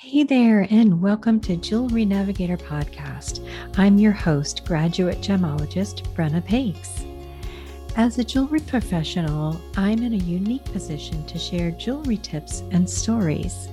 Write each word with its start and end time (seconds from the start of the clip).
Hey 0.00 0.22
there, 0.22 0.64
and 0.70 1.02
welcome 1.02 1.40
to 1.40 1.56
Jewelry 1.56 2.04
Navigator 2.04 2.56
Podcast. 2.56 3.44
I'm 3.76 3.98
your 3.98 4.12
host, 4.12 4.64
graduate 4.64 5.20
gemologist 5.20 6.02
Brenna 6.14 6.40
Pakes. 6.40 7.04
As 7.96 8.16
a 8.16 8.22
jewelry 8.22 8.60
professional, 8.60 9.60
I'm 9.76 10.04
in 10.04 10.12
a 10.12 10.24
unique 10.24 10.64
position 10.66 11.26
to 11.26 11.36
share 11.36 11.72
jewelry 11.72 12.16
tips 12.18 12.62
and 12.70 12.88
stories. 12.88 13.66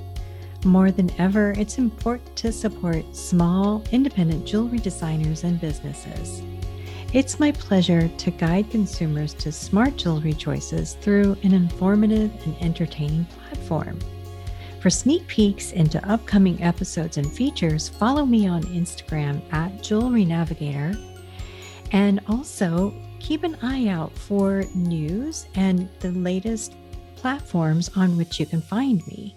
More 0.65 0.89
than 0.89 1.11
ever, 1.19 1.51
it's 1.59 1.77
important 1.77 2.35
to 2.37 2.51
support 2.51 3.15
small, 3.15 3.83
independent 3.91 4.47
jewelry 4.47 4.79
designers 4.79 5.43
and 5.43 5.61
businesses. 5.61 6.41
It's 7.13 7.39
my 7.39 7.51
pleasure 7.51 8.07
to 8.07 8.31
guide 8.31 8.71
consumers 8.71 9.35
to 9.35 9.51
smart 9.51 9.95
jewelry 9.95 10.33
choices 10.33 10.95
through 11.01 11.37
an 11.43 11.53
informative 11.53 12.31
and 12.47 12.55
entertaining 12.61 13.25
platform. 13.25 13.99
For 14.85 14.91
sneak 14.91 15.25
peeks 15.25 15.71
into 15.71 16.07
upcoming 16.07 16.61
episodes 16.61 17.17
and 17.17 17.33
features, 17.33 17.89
follow 17.89 18.23
me 18.23 18.47
on 18.47 18.61
Instagram 18.65 19.41
at 19.51 19.81
Jewelry 19.81 20.25
Navigator. 20.25 20.95
And 21.91 22.19
also 22.27 22.93
keep 23.19 23.43
an 23.43 23.57
eye 23.63 23.87
out 23.87 24.15
for 24.15 24.63
news 24.75 25.47
and 25.55 25.89
the 26.01 26.11
latest 26.11 26.75
platforms 27.15 27.89
on 27.95 28.15
which 28.15 28.39
you 28.39 28.45
can 28.45 28.61
find 28.61 29.01
me. 29.07 29.35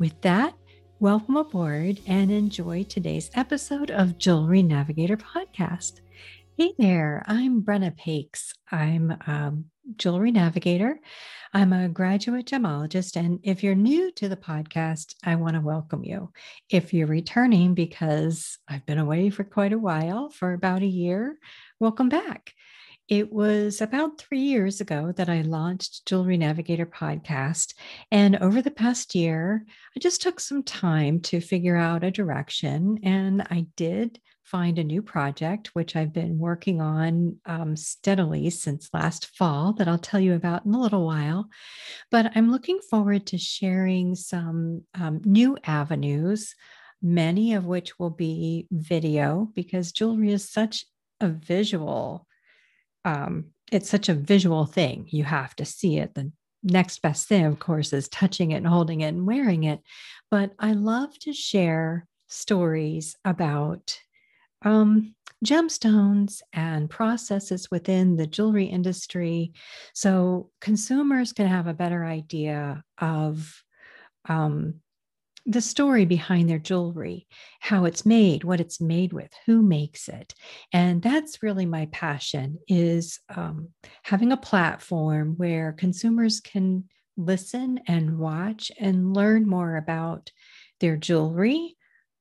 With 0.00 0.20
that, 0.22 0.52
welcome 0.98 1.36
aboard 1.36 2.00
and 2.08 2.32
enjoy 2.32 2.82
today's 2.82 3.30
episode 3.34 3.92
of 3.92 4.18
Jewelry 4.18 4.64
Navigator 4.64 5.16
Podcast. 5.16 6.00
Hey 6.62 6.74
there, 6.78 7.24
I'm 7.26 7.64
Brenna 7.64 7.90
Pakes. 7.96 8.54
I'm 8.70 9.10
a 9.10 9.52
jewelry 9.96 10.30
navigator. 10.30 11.00
I'm 11.52 11.72
a 11.72 11.88
graduate 11.88 12.46
gemologist. 12.46 13.16
And 13.16 13.40
if 13.42 13.64
you're 13.64 13.74
new 13.74 14.12
to 14.12 14.28
the 14.28 14.36
podcast, 14.36 15.16
I 15.24 15.34
want 15.34 15.54
to 15.54 15.60
welcome 15.60 16.04
you. 16.04 16.30
If 16.70 16.94
you're 16.94 17.08
returning 17.08 17.74
because 17.74 18.58
I've 18.68 18.86
been 18.86 19.00
away 19.00 19.28
for 19.30 19.42
quite 19.42 19.72
a 19.72 19.78
while, 19.78 20.30
for 20.30 20.52
about 20.52 20.82
a 20.82 20.86
year, 20.86 21.36
welcome 21.80 22.08
back. 22.08 22.54
It 23.08 23.32
was 23.32 23.80
about 23.80 24.20
three 24.20 24.42
years 24.42 24.80
ago 24.80 25.12
that 25.16 25.28
I 25.28 25.42
launched 25.42 26.06
Jewelry 26.06 26.36
Navigator 26.36 26.86
podcast. 26.86 27.74
And 28.12 28.36
over 28.36 28.62
the 28.62 28.70
past 28.70 29.16
year, 29.16 29.66
I 29.96 29.98
just 29.98 30.22
took 30.22 30.38
some 30.38 30.62
time 30.62 31.22
to 31.22 31.40
figure 31.40 31.76
out 31.76 32.04
a 32.04 32.12
direction. 32.12 33.00
And 33.02 33.42
I 33.50 33.66
did 33.74 34.20
find 34.52 34.78
a 34.78 34.84
new 34.84 35.00
project, 35.00 35.70
which 35.72 35.96
I've 35.96 36.12
been 36.12 36.38
working 36.38 36.82
on 36.82 37.38
um, 37.46 37.74
steadily 37.74 38.50
since 38.50 38.90
last 38.92 39.34
fall, 39.34 39.72
that 39.72 39.88
I'll 39.88 39.96
tell 39.96 40.20
you 40.20 40.34
about 40.34 40.66
in 40.66 40.74
a 40.74 40.80
little 40.80 41.06
while. 41.06 41.48
But 42.10 42.32
I'm 42.36 42.52
looking 42.52 42.78
forward 42.90 43.26
to 43.28 43.38
sharing 43.38 44.14
some 44.14 44.82
um, 44.92 45.22
new 45.24 45.56
avenues, 45.64 46.54
many 47.00 47.54
of 47.54 47.64
which 47.64 47.98
will 47.98 48.10
be 48.10 48.66
video, 48.70 49.48
because 49.54 49.90
jewelry 49.90 50.32
is 50.32 50.50
such 50.50 50.84
a 51.22 51.28
visual. 51.28 52.26
Um, 53.06 53.46
it's 53.72 53.88
such 53.88 54.10
a 54.10 54.14
visual 54.14 54.66
thing. 54.66 55.06
You 55.08 55.24
have 55.24 55.56
to 55.56 55.64
see 55.64 55.96
it. 55.96 56.14
The 56.14 56.30
next 56.62 57.00
best 57.00 57.26
thing, 57.26 57.46
of 57.46 57.58
course, 57.58 57.94
is 57.94 58.06
touching 58.10 58.50
it 58.50 58.56
and 58.56 58.66
holding 58.66 59.00
it 59.00 59.08
and 59.08 59.26
wearing 59.26 59.64
it. 59.64 59.80
But 60.30 60.52
I 60.58 60.72
love 60.74 61.18
to 61.20 61.32
share 61.32 62.06
stories 62.28 63.16
about 63.24 63.98
um, 64.64 65.14
gemstones 65.44 66.40
and 66.52 66.88
processes 66.88 67.68
within 67.70 68.16
the 68.16 68.26
jewelry 68.26 68.66
industry 68.66 69.52
so 69.92 70.50
consumers 70.60 71.32
can 71.32 71.48
have 71.48 71.66
a 71.66 71.74
better 71.74 72.04
idea 72.04 72.82
of 72.98 73.62
um, 74.28 74.74
the 75.44 75.60
story 75.60 76.04
behind 76.04 76.48
their 76.48 76.58
jewelry, 76.58 77.26
how 77.58 77.84
it's 77.84 78.06
made, 78.06 78.44
what 78.44 78.60
it's 78.60 78.80
made 78.80 79.12
with, 79.12 79.32
who 79.46 79.60
makes 79.60 80.08
it. 80.08 80.34
And 80.72 81.02
that's 81.02 81.42
really 81.42 81.66
my 81.66 81.86
passion 81.86 82.58
is 82.68 83.18
um, 83.34 83.70
having 84.04 84.30
a 84.30 84.36
platform 84.36 85.34
where 85.36 85.72
consumers 85.72 86.40
can 86.40 86.84
listen 87.16 87.80
and 87.88 88.18
watch 88.18 88.70
and 88.78 89.14
learn 89.14 89.48
more 89.48 89.76
about 89.76 90.30
their 90.80 90.96
jewelry, 90.96 91.76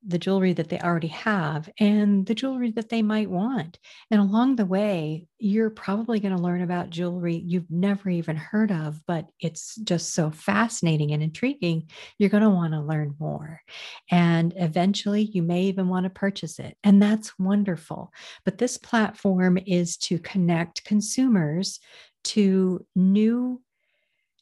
the 0.06 0.17
jewelry 0.17 0.53
that 0.53 0.69
they 0.69 0.79
already 0.79 1.07
have 1.09 1.69
and 1.79 2.25
the 2.25 2.34
jewelry 2.34 2.72
that 2.72 2.89
they 2.89 3.01
might 3.01 3.29
want. 3.29 3.78
And 4.09 4.19
along 4.19 4.56
the 4.56 4.66
way, 4.66 5.28
you're 5.38 5.69
probably 5.69 6.19
going 6.19 6.35
to 6.35 6.41
learn 6.41 6.62
about 6.62 6.89
jewelry 6.89 7.35
you've 7.35 7.69
never 7.69 8.09
even 8.09 8.35
heard 8.35 8.72
of, 8.72 9.00
but 9.06 9.28
it's 9.40 9.75
just 9.75 10.13
so 10.13 10.31
fascinating 10.31 11.11
and 11.11 11.22
intriguing. 11.22 11.90
You're 12.17 12.29
going 12.29 12.44
to 12.44 12.50
want 12.50 12.73
to 12.73 12.81
learn 12.81 13.16
more. 13.19 13.61
And 14.09 14.53
eventually, 14.56 15.23
you 15.23 15.44
may 15.44 15.63
even 15.63 15.88
want 15.88 16.06
to 16.06 16.09
purchase 16.09 16.57
it. 16.57 16.78
And 16.84 17.01
that's 17.01 17.38
wonderful. 17.38 18.11
But 18.44 18.57
this 18.57 18.78
platform 18.78 19.59
is 19.66 19.97
to 19.97 20.17
connect 20.17 20.84
consumers 20.84 21.79
to 22.23 22.85
new 22.95 23.61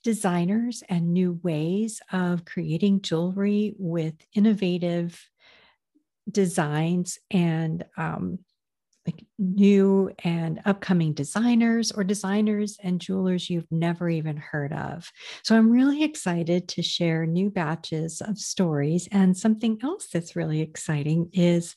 designers 0.03 0.83
and 0.87 1.13
new 1.13 1.39
ways 1.43 2.01
of 2.11 2.45
creating 2.45 3.01
jewelry 3.01 3.75
with 3.77 4.13
innovative 4.33 5.29
designs 6.29 7.17
and 7.31 7.85
um, 7.97 8.39
like 9.05 9.25
new 9.37 10.11
and 10.23 10.61
upcoming 10.65 11.13
designers 11.13 11.91
or 11.91 12.03
designers 12.03 12.77
and 12.83 13.01
jewelers 13.01 13.49
you've 13.49 13.71
never 13.71 14.09
even 14.09 14.37
heard 14.37 14.73
of. 14.73 15.09
So 15.43 15.55
I'm 15.55 15.71
really 15.71 16.03
excited 16.03 16.67
to 16.69 16.83
share 16.83 17.25
new 17.25 17.49
batches 17.49 18.21
of 18.21 18.37
stories. 18.37 19.07
And 19.11 19.35
something 19.35 19.79
else 19.81 20.07
that's 20.11 20.35
really 20.35 20.61
exciting 20.61 21.29
is 21.33 21.75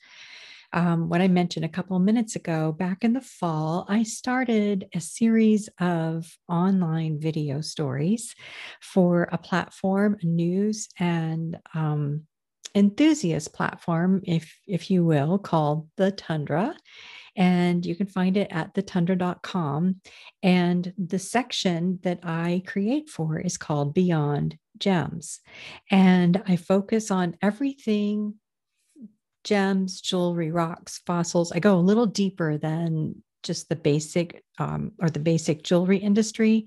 um, 0.75 1.09
what 1.09 1.21
I 1.21 1.29
mentioned 1.29 1.67
a 1.67 1.71
couple 1.71 1.97
of 1.97 2.03
minutes 2.03 2.35
ago, 2.35 2.73
back 2.73 3.05
in 3.05 3.13
the 3.13 3.21
fall, 3.21 3.85
I 3.89 4.05
started 4.05 4.87
a 4.95 5.01
series 5.01 5.69
of 5.79 6.27
online 6.49 7.21
video 7.21 7.61
stories 7.61 8.35
for 8.81 9.29
a 9.33 9.39
platform, 9.39 10.17
news 10.23 10.89
and 10.99 11.59
um, 11.75 12.23
enthusiast 12.75 13.53
platform, 13.53 14.23
if 14.25 14.59
if 14.67 14.91
you 14.91 15.05
will, 15.05 15.39
called 15.39 15.89
the 15.97 16.13
Tundra. 16.13 16.75
And 17.35 17.85
you 17.87 17.95
can 17.97 18.07
find 18.07 18.37
it 18.37 18.49
at 18.51 18.75
thetundra.com. 18.75 20.01
And 20.43 20.93
the 20.99 21.19
section 21.19 21.99
that 22.03 22.21
I 22.23 22.63
create 22.67 23.09
for 23.09 23.39
is 23.39 23.57
called 23.57 23.95
Beyond 23.95 24.59
Gems. 24.79 25.41
And 25.91 26.43
I 26.47 26.57
focus 26.57 27.11
on 27.11 27.37
everything 27.41 28.35
gems, 29.45 30.01
jewelry, 30.01 30.51
rocks, 30.51 31.01
fossils. 31.07 31.53
I 31.53 31.59
go 31.59 31.77
a 31.77 31.81
little 31.81 32.07
deeper 32.07 32.59
than 32.59 33.23
just 33.43 33.69
the 33.69 33.77
basic 33.77 34.45
um, 34.63 34.93
or 35.01 35.11
the 35.11 35.19
basic 35.19 35.65
jewelry 35.65 35.99
industry. 35.99 36.67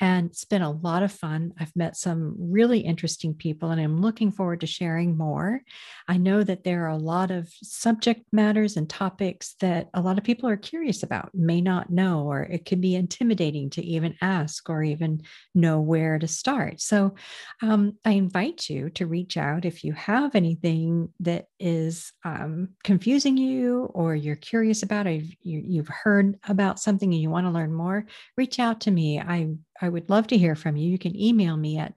And 0.00 0.30
it's 0.30 0.44
been 0.44 0.62
a 0.62 0.70
lot 0.70 1.02
of 1.02 1.12
fun. 1.12 1.52
I've 1.60 1.74
met 1.76 1.96
some 1.96 2.34
really 2.38 2.80
interesting 2.80 3.34
people 3.34 3.70
and 3.70 3.80
I'm 3.80 4.00
looking 4.00 4.32
forward 4.32 4.60
to 4.60 4.66
sharing 4.66 5.16
more. 5.16 5.62
I 6.08 6.16
know 6.16 6.42
that 6.42 6.64
there 6.64 6.84
are 6.84 6.90
a 6.90 6.96
lot 6.96 7.30
of 7.30 7.48
subject 7.62 8.22
matters 8.32 8.76
and 8.76 8.88
topics 8.88 9.54
that 9.60 9.88
a 9.94 10.00
lot 10.00 10.18
of 10.18 10.24
people 10.24 10.48
are 10.48 10.56
curious 10.56 11.02
about, 11.02 11.30
may 11.34 11.60
not 11.60 11.90
know, 11.90 12.24
or 12.24 12.42
it 12.42 12.64
can 12.64 12.80
be 12.80 12.96
intimidating 12.96 13.70
to 13.70 13.84
even 13.84 14.16
ask 14.20 14.68
or 14.68 14.82
even 14.82 15.22
know 15.54 15.80
where 15.80 16.18
to 16.18 16.26
start. 16.26 16.80
So 16.80 17.14
um, 17.62 17.96
I 18.04 18.10
invite 18.10 18.68
you 18.68 18.90
to 18.90 19.06
reach 19.06 19.36
out 19.36 19.64
if 19.64 19.84
you 19.84 19.92
have 19.92 20.34
anything 20.34 21.10
that 21.20 21.46
is 21.60 22.12
um, 22.24 22.70
confusing 22.82 23.36
you 23.36 23.84
or 23.94 24.14
you're 24.14 24.36
curious 24.36 24.82
about, 24.82 25.06
it, 25.06 25.24
you, 25.42 25.62
you've 25.64 25.88
heard 25.88 26.38
about 26.48 26.80
something 26.80 27.12
and 27.12 27.22
you 27.22 27.30
want 27.36 27.46
to 27.46 27.50
learn 27.50 27.72
more, 27.72 28.06
reach 28.36 28.58
out 28.58 28.80
to 28.82 28.90
me. 28.90 29.20
I, 29.20 29.48
I 29.80 29.88
would 29.88 30.08
love 30.08 30.26
to 30.28 30.38
hear 30.38 30.54
from 30.54 30.76
you. 30.76 30.90
You 30.90 30.98
can 30.98 31.18
email 31.20 31.56
me 31.56 31.78
at 31.78 31.94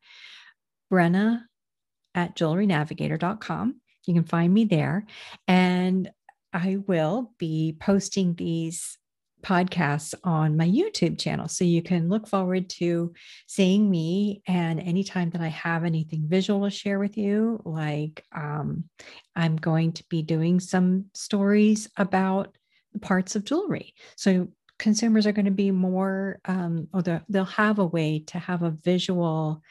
Brenna 0.91 1.41
at 2.13 2.35
jewelrynavigator.com. 2.35 3.81
You 4.05 4.13
can 4.13 4.23
find 4.23 4.53
me 4.53 4.65
there. 4.65 5.05
And 5.47 6.11
I 6.51 6.77
will 6.87 7.31
be 7.37 7.77
posting 7.79 8.33
these 8.33 8.97
podcasts 9.41 10.13
on 10.25 10.57
my 10.57 10.67
YouTube 10.67 11.17
channel. 11.17 11.47
So 11.47 11.63
you 11.63 11.81
can 11.81 12.09
look 12.09 12.27
forward 12.27 12.69
to 12.71 13.13
seeing 13.47 13.89
me. 13.89 14.41
And 14.45 14.81
anytime 14.81 15.29
that 15.29 15.41
I 15.41 15.47
have 15.47 15.85
anything 15.85 16.25
visual 16.27 16.65
to 16.65 16.69
share 16.69 16.99
with 16.99 17.17
you, 17.17 17.61
like 17.63 18.25
um, 18.35 18.85
I'm 19.37 19.55
going 19.55 19.93
to 19.93 20.03
be 20.09 20.21
doing 20.21 20.59
some 20.59 21.05
stories 21.13 21.87
about 21.95 22.57
the 22.91 22.99
parts 22.99 23.35
of 23.35 23.45
jewelry. 23.45 23.93
So 24.17 24.49
consumers 24.79 25.27
are 25.27 25.31
going 25.31 25.45
to 25.45 25.51
be 25.51 25.71
more 25.71 26.39
um, 26.45 26.87
or 26.93 27.03
they'll 27.29 27.45
have 27.45 27.77
a 27.79 27.85
way 27.85 28.23
to 28.27 28.39
have 28.39 28.63
a 28.63 28.71
visual 28.71 29.61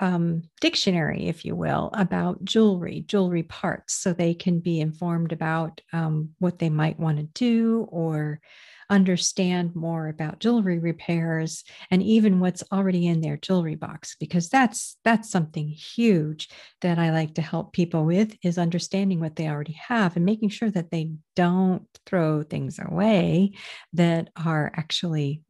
um, 0.00 0.42
dictionary, 0.60 1.26
if 1.26 1.44
you 1.44 1.56
will, 1.56 1.90
about 1.94 2.44
jewelry, 2.44 3.04
jewelry 3.06 3.44
parts, 3.44 3.94
so 3.94 4.12
they 4.12 4.34
can 4.34 4.60
be 4.60 4.80
informed 4.80 5.32
about 5.32 5.80
um, 5.92 6.30
what 6.38 6.58
they 6.58 6.68
might 6.68 6.98
want 6.98 7.16
to 7.16 7.22
do 7.22 7.86
or 7.90 8.40
understand 8.88 9.74
more 9.74 10.08
about 10.08 10.38
jewelry 10.38 10.78
repairs 10.78 11.64
and 11.90 12.02
even 12.02 12.40
what's 12.40 12.62
already 12.72 13.06
in 13.06 13.20
their 13.20 13.36
jewelry 13.36 13.74
box 13.74 14.16
because 14.20 14.48
that's 14.48 14.96
that's 15.04 15.30
something 15.30 15.68
huge 15.68 16.48
that 16.82 16.98
I 16.98 17.10
like 17.10 17.34
to 17.34 17.42
help 17.42 17.72
people 17.72 18.04
with 18.04 18.36
is 18.42 18.58
understanding 18.58 19.20
what 19.20 19.36
they 19.36 19.48
already 19.48 19.78
have 19.88 20.16
and 20.16 20.24
making 20.24 20.50
sure 20.50 20.70
that 20.70 20.90
they 20.90 21.12
don't 21.34 21.86
throw 22.06 22.42
things 22.42 22.78
away 22.78 23.52
that 23.92 24.30
are 24.36 24.72
actually 24.76 25.42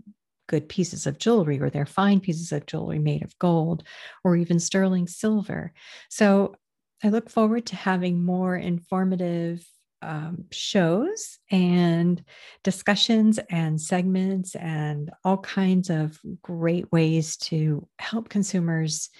good 0.48 0.68
pieces 0.68 1.06
of 1.06 1.18
jewelry 1.18 1.60
or 1.60 1.70
they're 1.70 1.86
fine 1.86 2.20
pieces 2.20 2.52
of 2.52 2.66
jewelry 2.66 2.98
made 2.98 3.22
of 3.22 3.38
gold 3.38 3.82
or 4.24 4.36
even 4.36 4.60
sterling 4.60 5.06
silver. 5.06 5.72
So 6.08 6.54
I 7.02 7.08
look 7.08 7.28
forward 7.28 7.66
to 7.66 7.76
having 7.76 8.24
more 8.24 8.56
informative 8.56 9.66
um, 10.02 10.44
shows 10.50 11.38
and 11.50 12.22
discussions 12.62 13.38
and 13.50 13.80
segments 13.80 14.54
and 14.54 15.10
all 15.24 15.38
kinds 15.38 15.90
of 15.90 16.18
great 16.42 16.90
ways 16.92 17.36
to 17.36 17.88
help 17.98 18.28
consumers 18.28 19.10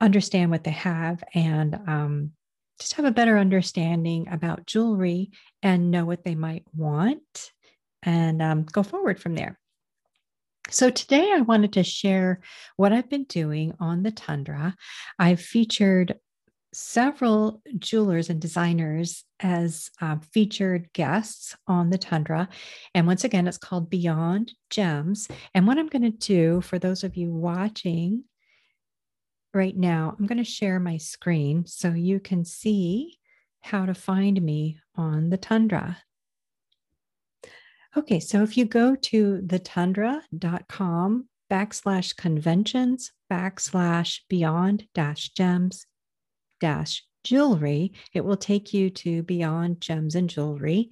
understand 0.00 0.50
what 0.50 0.64
they 0.64 0.70
have 0.70 1.22
and 1.34 1.78
um, 1.86 2.30
just 2.78 2.94
have 2.94 3.04
a 3.04 3.10
better 3.10 3.38
understanding 3.38 4.28
about 4.28 4.66
jewelry 4.66 5.30
and 5.62 5.90
know 5.90 6.04
what 6.04 6.24
they 6.24 6.34
might 6.34 6.64
want 6.74 7.52
and 8.02 8.42
um, 8.42 8.64
go 8.64 8.82
forward 8.82 9.20
from 9.20 9.34
there. 9.34 9.58
So, 10.70 10.88
today 10.88 11.30
I 11.32 11.42
wanted 11.42 11.74
to 11.74 11.84
share 11.84 12.40
what 12.76 12.92
I've 12.92 13.10
been 13.10 13.24
doing 13.24 13.74
on 13.80 14.02
the 14.02 14.10
Tundra. 14.10 14.74
I've 15.18 15.40
featured 15.40 16.14
several 16.74 17.62
jewelers 17.78 18.30
and 18.30 18.40
designers 18.40 19.24
as 19.40 19.90
uh, 20.00 20.16
featured 20.32 20.92
guests 20.92 21.56
on 21.66 21.90
the 21.90 21.98
Tundra. 21.98 22.48
And 22.94 23.06
once 23.06 23.24
again, 23.24 23.46
it's 23.46 23.58
called 23.58 23.90
Beyond 23.90 24.52
Gems. 24.70 25.28
And 25.54 25.66
what 25.66 25.78
I'm 25.78 25.88
going 25.88 26.02
to 26.02 26.10
do 26.10 26.60
for 26.60 26.78
those 26.78 27.04
of 27.04 27.16
you 27.16 27.30
watching 27.30 28.24
right 29.52 29.76
now, 29.76 30.16
I'm 30.18 30.26
going 30.26 30.38
to 30.38 30.44
share 30.44 30.80
my 30.80 30.96
screen 30.96 31.64
so 31.66 31.90
you 31.90 32.18
can 32.20 32.44
see 32.44 33.18
how 33.60 33.86
to 33.86 33.94
find 33.94 34.42
me 34.42 34.78
on 34.96 35.30
the 35.30 35.38
Tundra. 35.38 35.98
Okay, 37.96 38.18
so 38.18 38.42
if 38.42 38.56
you 38.56 38.64
go 38.64 38.96
to 38.96 39.40
thetundra.com 39.46 41.28
backslash 41.50 42.16
conventions 42.16 43.12
backslash 43.30 44.20
beyond 44.28 44.86
dash 44.94 45.28
gems 45.30 45.86
dash 46.60 47.04
jewelry, 47.24 47.92
it 48.12 48.24
will 48.24 48.36
take 48.36 48.72
you 48.72 48.90
to 48.90 49.22
beyond 49.22 49.80
gems 49.80 50.14
and 50.14 50.28
jewelry. 50.28 50.90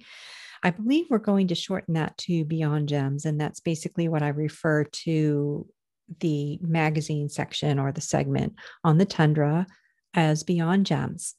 I 0.63 0.71
believe 0.71 1.07
we're 1.09 1.19
going 1.19 1.47
to 1.49 1.55
shorten 1.55 1.93
that 1.95 2.17
to 2.19 2.45
beyond 2.45 2.89
gems, 2.89 3.25
and 3.25 3.39
that's 3.39 3.59
basically 3.59 4.07
what 4.07 4.23
I 4.23 4.29
refer 4.29 4.85
to 4.85 5.67
the 6.19 6.59
magazine 6.61 7.29
section 7.29 7.79
or 7.79 7.91
the 7.91 8.01
segment 8.01 8.53
on 8.83 8.97
the 8.97 9.05
tundra 9.05 9.67
as 10.13 10.43
beyond 10.43 10.85
gems. 10.85 11.35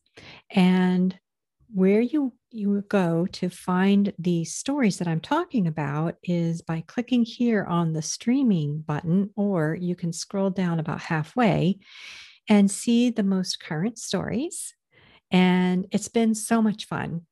And 0.50 1.18
where 1.72 2.00
you 2.00 2.32
you 2.50 2.84
go 2.88 3.26
to 3.26 3.48
find 3.48 4.12
the 4.16 4.44
stories 4.44 4.98
that 4.98 5.08
I'm 5.08 5.20
talking 5.20 5.66
about 5.66 6.14
is 6.22 6.62
by 6.62 6.84
clicking 6.86 7.24
here 7.24 7.64
on 7.64 7.92
the 7.92 8.02
streaming 8.02 8.78
button, 8.78 9.30
or 9.34 9.76
you 9.80 9.96
can 9.96 10.12
scroll 10.12 10.50
down 10.50 10.78
about 10.78 11.00
halfway 11.00 11.78
and 12.48 12.70
see 12.70 13.10
the 13.10 13.22
most 13.22 13.60
current 13.60 13.98
stories. 13.98 14.74
And 15.30 15.86
it's 15.90 16.08
been 16.08 16.34
so 16.34 16.62
much 16.62 16.86
fun. 16.86 17.22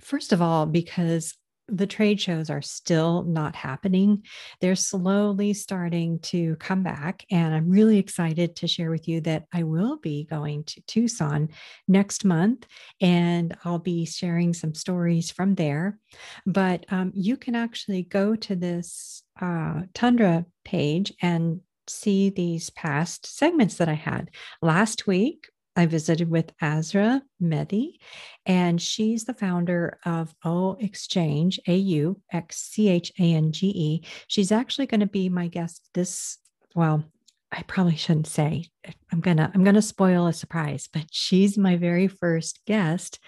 First 0.00 0.32
of 0.32 0.42
all, 0.42 0.66
because 0.66 1.34
the 1.68 1.86
trade 1.86 2.20
shows 2.20 2.50
are 2.50 2.60
still 2.60 3.22
not 3.22 3.54
happening. 3.54 4.24
They're 4.60 4.76
slowly 4.76 5.54
starting 5.54 6.18
to 6.20 6.56
come 6.56 6.82
back. 6.82 7.24
And 7.30 7.54
I'm 7.54 7.70
really 7.70 7.98
excited 7.98 8.56
to 8.56 8.68
share 8.68 8.90
with 8.90 9.08
you 9.08 9.20
that 9.22 9.46
I 9.52 9.62
will 9.62 9.96
be 9.96 10.24
going 10.24 10.64
to 10.64 10.82
Tucson 10.86 11.48
next 11.88 12.24
month 12.24 12.66
and 13.00 13.56
I'll 13.64 13.78
be 13.78 14.04
sharing 14.04 14.52
some 14.52 14.74
stories 14.74 15.30
from 15.30 15.54
there. 15.54 15.98
But 16.44 16.84
um, 16.90 17.12
you 17.14 17.36
can 17.36 17.54
actually 17.54 18.02
go 18.02 18.34
to 18.36 18.56
this 18.56 19.22
uh, 19.40 19.82
Tundra 19.94 20.44
page 20.64 21.12
and 21.22 21.60
see 21.88 22.30
these 22.30 22.70
past 22.70 23.26
segments 23.26 23.76
that 23.76 23.88
I 23.88 23.94
had. 23.94 24.30
Last 24.60 25.06
week, 25.06 25.48
I 25.74 25.86
visited 25.86 26.30
with 26.30 26.52
Azra 26.60 27.22
Mehdi, 27.42 27.94
and 28.44 28.80
she's 28.80 29.24
the 29.24 29.34
founder 29.34 29.98
of 30.04 30.34
O 30.44 30.76
Exchange, 30.80 31.58
A 31.66 31.74
U 31.74 32.20
X 32.30 32.58
C 32.58 32.88
H 32.88 33.10
A 33.18 33.34
N 33.34 33.52
G 33.52 33.68
E. 33.68 34.04
She's 34.28 34.52
actually 34.52 34.86
going 34.86 35.00
to 35.00 35.06
be 35.06 35.28
my 35.28 35.48
guest 35.48 35.88
this, 35.94 36.38
well, 36.74 37.04
I 37.50 37.62
probably 37.62 37.96
shouldn't 37.96 38.26
say. 38.26 38.66
I'm 39.12 39.20
gonna 39.20 39.50
I'm 39.54 39.62
gonna 39.62 39.82
spoil 39.82 40.26
a 40.26 40.32
surprise, 40.32 40.88
but 40.90 41.04
she's 41.10 41.58
my 41.58 41.76
very 41.76 42.08
first 42.08 42.60
guest 42.66 43.18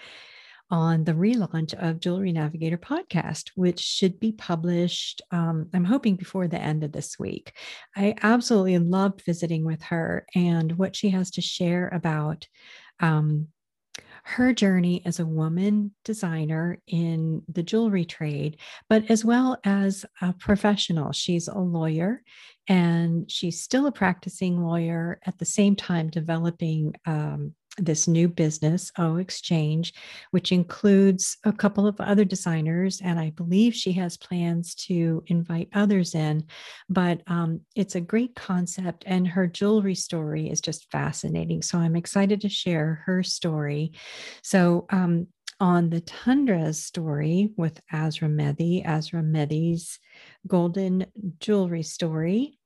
on 0.71 1.03
the 1.03 1.13
relaunch 1.13 1.73
of 1.75 1.99
Jewelry 1.99 2.31
Navigator 2.31 2.77
podcast, 2.77 3.51
which 3.55 3.79
should 3.79 4.19
be 4.19 4.31
published, 4.31 5.21
um, 5.31 5.69
I'm 5.73 5.85
hoping 5.85 6.15
before 6.15 6.47
the 6.47 6.59
end 6.59 6.83
of 6.83 6.91
this 6.91 7.19
week. 7.19 7.53
I 7.95 8.15
absolutely 8.21 8.77
loved 8.79 9.23
visiting 9.25 9.63
with 9.63 9.81
her 9.83 10.25
and 10.33 10.71
what 10.73 10.95
she 10.95 11.09
has 11.09 11.31
to 11.31 11.41
share 11.41 11.89
about 11.89 12.47
um, 12.99 13.47
her 14.23 14.53
journey 14.53 15.03
as 15.05 15.19
a 15.19 15.25
woman 15.25 15.93
designer 16.03 16.81
in 16.87 17.43
the 17.47 17.61
jewelry 17.61 18.05
trade, 18.05 18.57
but 18.89 19.09
as 19.11 19.23
well 19.23 19.59
as 19.63 20.03
a 20.19 20.33
professional. 20.33 21.11
She's 21.11 21.47
a 21.47 21.59
lawyer 21.59 22.23
and 22.67 23.29
she's 23.29 23.61
still 23.61 23.85
a 23.85 23.91
practicing 23.91 24.59
lawyer 24.63 25.19
at 25.27 25.37
the 25.37 25.45
same 25.45 25.75
time 25.75 26.09
developing 26.09 26.95
um, 27.05 27.53
this 27.77 28.07
new 28.07 28.27
business, 28.27 28.91
O 28.97 29.17
Exchange, 29.17 29.93
which 30.31 30.51
includes 30.51 31.37
a 31.43 31.51
couple 31.51 31.87
of 31.87 31.99
other 31.99 32.25
designers. 32.25 33.01
And 33.01 33.19
I 33.19 33.31
believe 33.31 33.73
she 33.73 33.91
has 33.93 34.17
plans 34.17 34.75
to 34.75 35.23
invite 35.27 35.69
others 35.73 36.15
in. 36.15 36.45
But 36.89 37.21
um, 37.27 37.61
it's 37.75 37.95
a 37.95 38.01
great 38.01 38.35
concept, 38.35 39.03
and 39.07 39.27
her 39.27 39.47
jewelry 39.47 39.95
story 39.95 40.49
is 40.49 40.61
just 40.61 40.91
fascinating. 40.91 41.61
So 41.61 41.77
I'm 41.77 41.95
excited 41.95 42.41
to 42.41 42.49
share 42.49 43.03
her 43.05 43.23
story. 43.23 43.93
So, 44.41 44.85
um, 44.89 45.27
on 45.59 45.89
the 45.89 46.01
Tundra's 46.01 46.83
story 46.83 47.51
with 47.55 47.79
Azra 47.89 48.27
Mehdi, 48.27 48.85
Azra 48.85 49.21
Mehdi's 49.21 49.99
golden 50.45 51.05
jewelry 51.39 51.83
story. 51.83 52.59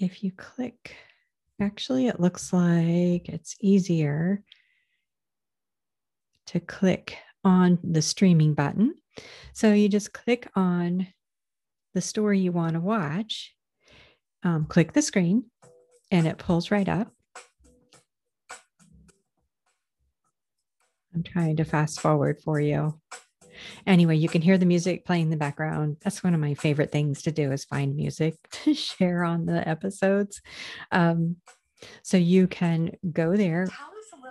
If 0.00 0.24
you 0.24 0.32
click 0.32 0.96
Actually, 1.62 2.08
it 2.08 2.18
looks 2.18 2.52
like 2.52 3.28
it's 3.28 3.54
easier 3.60 4.42
to 6.46 6.58
click 6.58 7.16
on 7.44 7.78
the 7.84 8.02
streaming 8.02 8.52
button. 8.52 8.92
So 9.52 9.72
you 9.72 9.88
just 9.88 10.12
click 10.12 10.48
on 10.56 11.06
the 11.94 12.00
story 12.00 12.40
you 12.40 12.50
want 12.50 12.72
to 12.72 12.80
watch, 12.80 13.54
um, 14.42 14.64
click 14.64 14.92
the 14.92 15.02
screen, 15.02 15.44
and 16.10 16.26
it 16.26 16.36
pulls 16.36 16.72
right 16.72 16.88
up. 16.88 17.12
I'm 21.14 21.22
trying 21.22 21.58
to 21.58 21.64
fast 21.64 22.00
forward 22.00 22.40
for 22.42 22.58
you. 22.58 22.98
Anyway, 23.86 24.16
you 24.16 24.28
can 24.28 24.42
hear 24.42 24.58
the 24.58 24.66
music 24.66 25.04
playing 25.04 25.24
in 25.24 25.30
the 25.30 25.36
background. 25.36 25.96
That's 26.02 26.22
one 26.22 26.34
of 26.34 26.40
my 26.40 26.54
favorite 26.54 26.92
things 26.92 27.22
to 27.22 27.32
do 27.32 27.52
is 27.52 27.64
find 27.64 27.96
music 27.96 28.36
to 28.50 28.74
share 28.74 29.24
on 29.24 29.46
the 29.46 29.66
episodes. 29.68 30.40
Um, 30.90 31.36
so 32.02 32.16
you 32.16 32.46
can 32.46 32.92
go 33.12 33.36
there. 33.36 33.68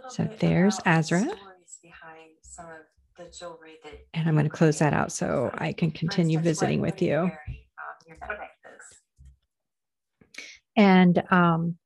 So 0.09 0.27
there's 0.39 0.79
Azra. 0.85 1.27
The 3.17 3.27
and 4.13 4.27
I'm 4.27 4.35
going 4.35 4.45
to 4.45 4.49
close 4.49 4.79
that 4.79 4.93
out 4.93 5.11
so 5.11 5.51
I 5.53 5.73
can 5.73 5.91
continue 5.91 6.39
visiting 6.39 6.81
with 6.81 7.01
you. 7.01 7.31
And 10.75 11.21
um, 11.31 11.77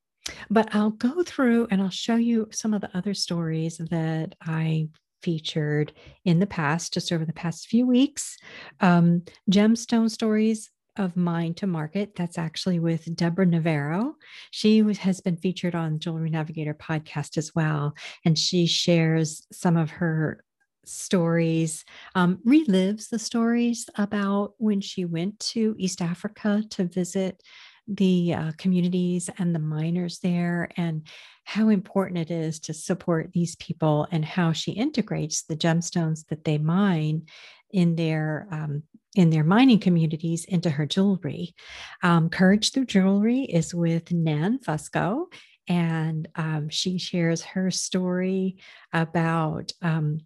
but 0.50 0.74
I'll 0.74 0.92
go 0.92 1.24
through 1.24 1.68
and 1.72 1.82
I'll 1.82 1.90
show 1.90 2.16
you 2.16 2.48
some 2.52 2.74
of 2.74 2.82
the 2.82 2.96
other 2.98 3.14
stories 3.14 3.78
that 3.78 4.36
I 4.42 4.90
featured 5.25 5.91
in 6.24 6.38
the 6.38 6.46
past, 6.46 6.94
just 6.94 7.12
over 7.12 7.25
the 7.25 7.34
past 7.34 7.67
few 7.67 7.88
weeks. 7.88 8.38
Um, 8.79 9.24
gemstone 9.50 10.12
stories 10.12 10.70
of 10.98 11.17
Mine 11.17 11.55
to 11.55 11.67
Market. 11.67 12.15
That's 12.15 12.38
actually 12.38 12.79
with 12.79 13.13
Deborah 13.15 13.48
Navarro. 13.48 14.15
She 14.51 14.79
has 15.00 15.20
been 15.22 15.38
featured 15.38 15.74
on 15.74 16.00
Jewelry 16.00 16.29
Navigator 16.29 16.75
podcast 16.75 17.38
as 17.38 17.55
well. 17.55 17.96
And 18.24 18.38
she 18.38 18.67
shares 18.67 19.48
some 19.51 19.77
of 19.77 19.89
her 19.89 20.44
stories, 20.86 21.84
um, 22.13 22.38
relives 22.46 23.10
the 23.10 23.17
stories 23.17 23.89
about 23.96 24.53
when 24.60 24.79
she 24.79 25.05
went 25.05 25.39
to 25.39 25.75
East 25.79 26.01
Africa 26.01 26.63
to 26.70 26.86
visit 26.86 27.41
the 27.88 28.34
uh, 28.34 28.51
communities 28.58 29.30
and 29.38 29.54
the 29.54 29.60
miners 29.60 30.20
there 30.20 30.70
and 30.77 31.08
how 31.44 31.70
important 31.70 32.18
it 32.18 32.32
is 32.32 32.60
to 32.60 32.74
support 32.74 33.32
these 33.32 33.56
people 33.58 34.08
and 34.12 34.25
how 34.25 34.51
she 34.51 34.72
integrates 34.72 35.44
the 35.44 35.56
gemstones 35.56 36.25
that 36.27 36.44
they 36.44 36.58
mine 36.58 37.24
in 37.72 37.96
their 37.96 38.48
um, 38.51 38.84
in 39.15 39.30
their 39.30 39.44
mining 39.44 39.80
communities 39.80 40.44
into 40.46 40.70
her 40.70 40.86
jewelry. 40.86 41.56
Um, 42.04 42.30
Courage 42.30 42.72
Through 42.72 42.88
Jewelry 42.88 43.42
is 43.44 43.74
with 43.74 44.12
Nan 44.12 44.60
Fusco, 44.60 45.27
and 45.68 46.27
um, 46.36 46.70
she 46.70 46.98
shares 46.98 47.42
her 47.44 47.72
story 47.72 48.58
about 48.92 49.72
um, 49.82 50.20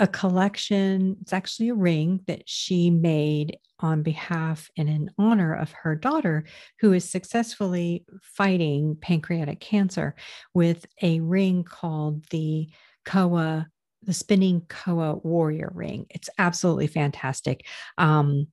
a 0.00 0.06
collection. 0.06 1.16
It's 1.20 1.34
actually 1.34 1.68
a 1.68 1.74
ring 1.74 2.20
that 2.26 2.48
she 2.48 2.90
made 2.90 3.58
on 3.78 4.02
behalf 4.02 4.70
and 4.76 4.88
in 4.88 5.10
honor 5.18 5.54
of 5.54 5.72
her 5.72 5.94
daughter, 5.94 6.44
who 6.80 6.92
is 6.92 7.08
successfully 7.08 8.04
fighting 8.22 8.96
pancreatic 9.00 9.60
cancer 9.60 10.14
with 10.54 10.86
a 11.02 11.20
ring 11.20 11.64
called 11.64 12.24
the 12.30 12.68
Koa, 13.04 13.68
the 14.02 14.14
spinning 14.14 14.62
Koa 14.68 15.16
warrior 15.16 15.70
ring. 15.74 16.06
It's 16.08 16.30
absolutely 16.38 16.86
fantastic. 16.86 17.66
Um, 17.98 18.48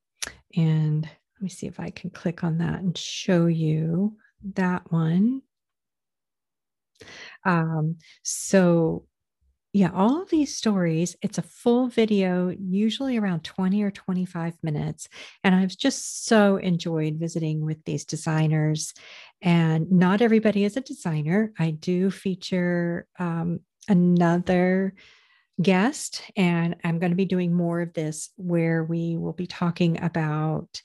and 0.56 1.04
let 1.04 1.42
me 1.42 1.50
see 1.50 1.68
if 1.68 1.80
I 1.80 1.92
can 1.92 2.10
click 2.10 2.44
on 2.44 2.58
that 2.58 2.82
and 2.82 2.98
show 2.98 3.46
you 3.46 4.18
that 4.56 4.92
one. 4.92 5.42
Um, 7.46 7.98
so 8.24 9.06
yeah, 9.78 9.92
all 9.94 10.24
of 10.24 10.30
these 10.32 10.58
stories, 10.58 11.16
it's 11.22 11.38
a 11.38 11.44
full 11.44 11.88
video, 11.88 12.50
usually 12.50 13.16
around 13.16 13.44
20 13.44 13.84
or 13.84 13.92
25 13.92 14.56
minutes. 14.64 15.08
And 15.44 15.54
I've 15.54 15.78
just 15.78 16.26
so 16.26 16.56
enjoyed 16.56 17.18
visiting 17.20 17.64
with 17.64 17.86
these 17.86 18.04
designers. 18.04 18.96
And 19.40 19.92
not 19.92 20.24
everybody 20.24 20.64
is 20.64 20.78
a 20.78 20.82
designer. 20.82 21.54
I 21.60 21.70
do 21.70 22.10
feature 22.10 23.06
um, 23.20 23.60
another 23.88 24.96
guest, 25.62 26.24
and 26.36 26.76
I'm 26.84 26.98
going 26.98 27.12
to 27.12 27.16
be 27.16 27.26
doing 27.26 27.54
more 27.54 27.82
of 27.82 27.94
this 27.94 28.32
where 28.36 28.84
we 28.84 29.16
will 29.16 29.34
be 29.34 29.46
talking 29.46 30.02
about 30.02 30.82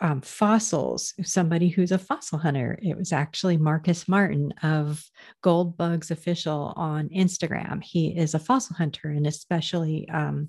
um, 0.00 0.20
fossils, 0.20 1.14
somebody 1.22 1.68
who's 1.68 1.92
a 1.92 1.98
fossil 1.98 2.38
hunter. 2.38 2.78
It 2.82 2.96
was 2.96 3.12
actually 3.12 3.56
Marcus 3.56 4.08
Martin 4.08 4.52
of 4.62 5.04
Gold 5.42 5.76
Bugs 5.76 6.10
Official 6.10 6.72
on 6.76 7.08
Instagram. 7.10 7.82
He 7.82 8.16
is 8.16 8.34
a 8.34 8.38
fossil 8.38 8.76
hunter 8.76 9.08
and 9.08 9.26
especially 9.26 10.08
um, 10.08 10.48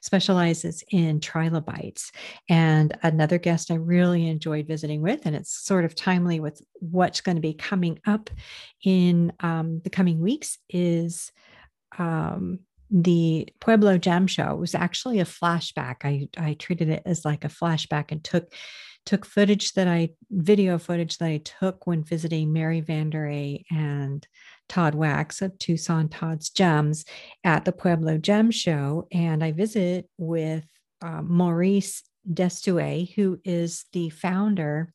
specializes 0.00 0.84
in 0.90 1.20
trilobites. 1.20 2.12
And 2.48 2.96
another 3.02 3.38
guest 3.38 3.70
I 3.70 3.74
really 3.74 4.28
enjoyed 4.28 4.68
visiting 4.68 5.02
with, 5.02 5.26
and 5.26 5.34
it's 5.34 5.56
sort 5.56 5.84
of 5.84 5.94
timely 5.94 6.38
with 6.38 6.62
what's 6.74 7.20
going 7.20 7.36
to 7.36 7.42
be 7.42 7.54
coming 7.54 7.98
up 8.06 8.30
in 8.84 9.32
um, 9.40 9.80
the 9.82 9.90
coming 9.90 10.20
weeks, 10.20 10.58
is 10.68 11.32
um, 11.98 12.60
the 12.90 13.48
Pueblo 13.60 13.98
Gem 13.98 14.26
Show 14.26 14.54
was 14.54 14.74
actually 14.74 15.20
a 15.20 15.24
flashback. 15.24 15.96
I, 16.04 16.28
I 16.38 16.54
treated 16.54 16.88
it 16.88 17.02
as 17.04 17.24
like 17.24 17.44
a 17.44 17.48
flashback 17.48 18.12
and 18.12 18.22
took 18.22 18.52
took 19.04 19.24
footage 19.24 19.72
that 19.74 19.86
I 19.86 20.10
video 20.30 20.78
footage 20.78 21.18
that 21.18 21.26
I 21.26 21.36
took 21.38 21.86
when 21.86 22.02
visiting 22.02 22.52
Mary 22.52 22.82
Vanderay 22.82 23.62
and 23.70 24.26
Todd 24.68 24.96
Wax 24.96 25.42
of 25.42 25.56
Tucson 25.58 26.08
Todd's 26.08 26.50
Gems 26.50 27.04
at 27.44 27.64
the 27.64 27.72
Pueblo 27.72 28.18
Gem 28.18 28.50
Show. 28.50 29.06
And 29.12 29.44
I 29.44 29.52
visit 29.52 30.08
with 30.18 30.64
uh, 31.02 31.22
Maurice 31.22 32.02
Destouet, 32.28 33.14
who 33.14 33.40
is 33.44 33.84
the 33.92 34.10
founder 34.10 34.92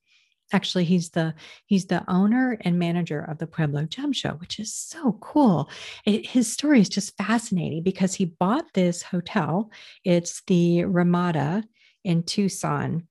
actually 0.51 0.86
he's 0.86 1.10
the 1.10 1.34
he's 1.65 1.86
the 1.86 2.03
owner 2.10 2.58
and 2.62 2.77
manager 2.77 3.22
of 3.22 3.38
the 3.38 3.48
pueblo 3.48 3.86
gem 3.86 4.12
show 4.12 4.31
which 4.34 4.60
is 4.60 4.74
so 4.74 5.17
cool. 5.22 5.70
It, 6.05 6.25
his 6.27 6.51
story 6.51 6.81
is 6.81 6.89
just 6.89 7.17
fascinating 7.17 7.84
because 7.84 8.13
he 8.13 8.25
bought 8.25 8.74
this 8.74 9.01
hotel. 9.01 9.72
It's 10.03 10.41
the 10.48 10.86
ramada 10.86 11.63
in 12.03 12.24
tucson 12.24 13.08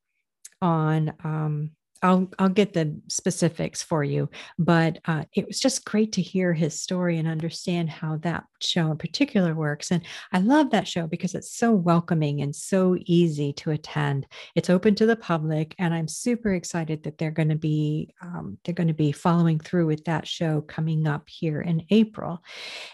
on 0.60 1.12
um, 1.24 1.70
I'll 2.02 2.30
I'll 2.38 2.48
get 2.48 2.72
the 2.72 2.98
specifics 3.08 3.82
for 3.82 4.02
you, 4.02 4.30
but 4.58 4.98
uh, 5.04 5.24
it 5.34 5.46
was 5.46 5.60
just 5.60 5.84
great 5.84 6.12
to 6.12 6.22
hear 6.22 6.54
his 6.54 6.80
story 6.80 7.18
and 7.18 7.28
understand 7.28 7.90
how 7.90 8.16
that 8.18 8.44
show 8.60 8.90
in 8.90 8.96
particular 8.96 9.54
works. 9.54 9.90
And 9.90 10.02
I 10.32 10.38
love 10.38 10.70
that 10.70 10.88
show 10.88 11.06
because 11.06 11.34
it's 11.34 11.54
so 11.54 11.72
welcoming 11.72 12.40
and 12.40 12.54
so 12.54 12.96
easy 13.06 13.52
to 13.54 13.70
attend. 13.70 14.26
It's 14.54 14.70
open 14.70 14.94
to 14.96 15.06
the 15.06 15.16
public, 15.16 15.74
and 15.78 15.92
I'm 15.92 16.08
super 16.08 16.54
excited 16.54 17.02
that 17.02 17.18
they're 17.18 17.30
going 17.30 17.50
to 17.50 17.56
be 17.56 18.14
um, 18.22 18.58
they're 18.64 18.74
going 18.74 18.88
to 18.88 18.94
be 18.94 19.12
following 19.12 19.58
through 19.58 19.86
with 19.86 20.04
that 20.04 20.26
show 20.26 20.62
coming 20.62 21.06
up 21.06 21.28
here 21.28 21.60
in 21.60 21.84
April. 21.90 22.42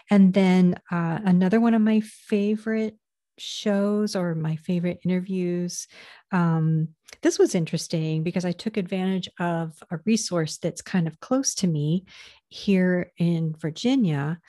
And 0.09 0.33
then 0.33 0.75
uh, 0.91 1.19
another 1.23 1.59
one 1.59 1.73
of 1.73 1.81
my 1.81 2.01
favorite 2.01 2.97
shows 3.37 4.15
or 4.15 4.35
my 4.35 4.55
favorite 4.57 4.99
interviews. 5.03 5.87
Um, 6.31 6.89
this 7.21 7.39
was 7.39 7.55
interesting 7.55 8.23
because 8.23 8.45
I 8.45 8.51
took 8.51 8.77
advantage 8.77 9.29
of 9.39 9.81
a 9.91 9.99
resource 10.05 10.57
that's 10.57 10.81
kind 10.81 11.07
of 11.07 11.19
close 11.19 11.55
to 11.55 11.67
me 11.67 12.05
here 12.49 13.11
in 13.17 13.55
Virginia. 13.57 14.39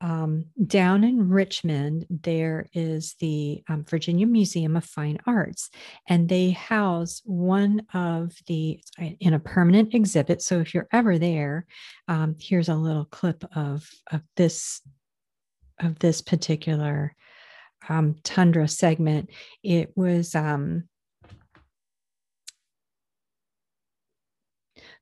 Um, 0.00 0.46
down 0.66 1.02
in 1.02 1.30
Richmond, 1.30 2.06
there 2.10 2.66
is 2.74 3.14
the 3.20 3.62
um, 3.68 3.84
Virginia 3.84 4.26
Museum 4.26 4.76
of 4.76 4.84
Fine 4.84 5.18
Arts, 5.26 5.70
and 6.06 6.28
they 6.28 6.50
house 6.50 7.22
one 7.24 7.86
of 7.94 8.32
the 8.46 8.82
in 8.98 9.32
a 9.32 9.38
permanent 9.38 9.94
exhibit. 9.94 10.42
So 10.42 10.58
if 10.58 10.74
you're 10.74 10.88
ever 10.92 11.18
there, 11.18 11.66
um, 12.06 12.36
here's 12.38 12.68
a 12.68 12.74
little 12.74 13.06
clip 13.06 13.44
of 13.56 13.88
of 14.10 14.20
this 14.36 14.82
of 15.80 15.98
this 16.00 16.20
particular 16.20 17.14
um, 17.88 18.16
Tundra 18.22 18.68
segment, 18.68 19.30
it 19.62 19.92
was 19.96 20.34
um, 20.34 20.84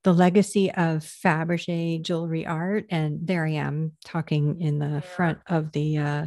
the 0.04 0.12
legacy 0.12 0.70
of 0.70 1.02
Fabergé 1.02 2.02
jewelry 2.02 2.46
art. 2.46 2.86
And 2.90 3.26
there 3.26 3.46
I 3.46 3.52
am 3.52 3.92
talking 4.04 4.60
in 4.60 4.78
the 4.78 5.00
front 5.00 5.38
of 5.46 5.72
the 5.72 5.98
uh, 5.98 6.26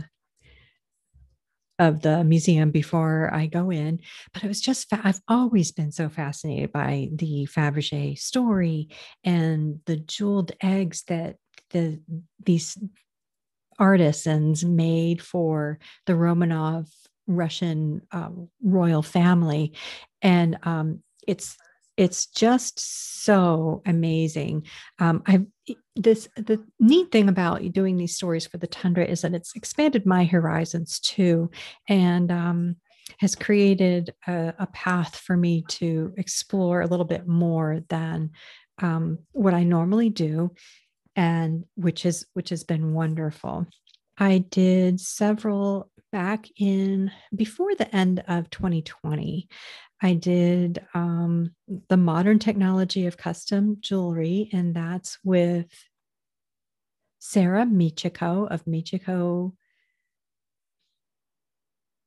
of 1.77 2.01
the 2.01 2.23
museum 2.23 2.71
before 2.71 3.29
I 3.33 3.47
go 3.47 3.69
in. 3.69 3.99
But 4.33 4.43
it 4.43 4.47
was 4.47 4.61
just, 4.61 4.89
fa- 4.89 5.01
I've 5.03 5.21
always 5.27 5.71
been 5.71 5.91
so 5.91 6.07
fascinated 6.07 6.71
by 6.71 7.09
the 7.11 7.47
Fabergé 7.51 8.17
story 8.17 8.89
and 9.23 9.81
the 9.85 9.97
jeweled 9.97 10.53
eggs 10.61 11.03
that 11.07 11.35
the 11.71 11.99
these 12.43 12.77
artisans 13.79 14.63
made 14.63 15.21
for 15.21 15.79
the 16.05 16.13
Romanov 16.13 16.87
Russian 17.27 18.01
um, 18.11 18.49
royal 18.63 19.01
family, 19.01 19.73
and 20.21 20.57
um, 20.63 21.01
it's 21.27 21.57
it's 21.97 22.25
just 22.27 23.23
so 23.23 23.81
amazing. 23.85 24.65
Um, 24.99 25.23
I 25.25 25.41
this 25.95 26.27
the 26.35 26.63
neat 26.79 27.11
thing 27.11 27.29
about 27.29 27.71
doing 27.71 27.97
these 27.97 28.15
stories 28.15 28.45
for 28.45 28.57
the 28.57 28.67
tundra 28.67 29.05
is 29.05 29.21
that 29.21 29.33
it's 29.33 29.55
expanded 29.55 30.05
my 30.05 30.25
horizons 30.25 30.99
too, 30.99 31.49
and 31.87 32.31
um, 32.31 32.75
has 33.19 33.35
created 33.35 34.13
a, 34.27 34.53
a, 34.59 34.67
path 34.67 35.15
for 35.15 35.37
me 35.37 35.63
to 35.67 36.13
explore 36.17 36.81
a 36.81 36.87
little 36.87 37.05
bit 37.05 37.27
more 37.27 37.81
than 37.89 38.31
um, 38.81 39.19
what 39.31 39.53
I 39.53 39.63
normally 39.63 40.09
do 40.09 40.51
and 41.15 41.65
which 41.75 42.05
is 42.05 42.25
which 42.33 42.49
has 42.49 42.63
been 42.63 42.93
wonderful. 42.93 43.67
I 44.17 44.39
did 44.39 44.99
several 44.99 45.91
back 46.11 46.47
in 46.57 47.11
before 47.35 47.75
the 47.75 47.93
end 47.93 48.23
of 48.27 48.49
2020. 48.49 49.49
I 50.01 50.13
did 50.13 50.85
um, 50.93 51.53
the 51.89 51.97
modern 51.97 52.39
technology 52.39 53.05
of 53.07 53.17
custom 53.17 53.77
jewelry, 53.79 54.49
and 54.53 54.75
that's 54.75 55.17
with 55.23 55.67
Sarah 57.19 57.65
Michiko 57.65 58.49
of 58.49 58.65
Michiko. 58.65 59.53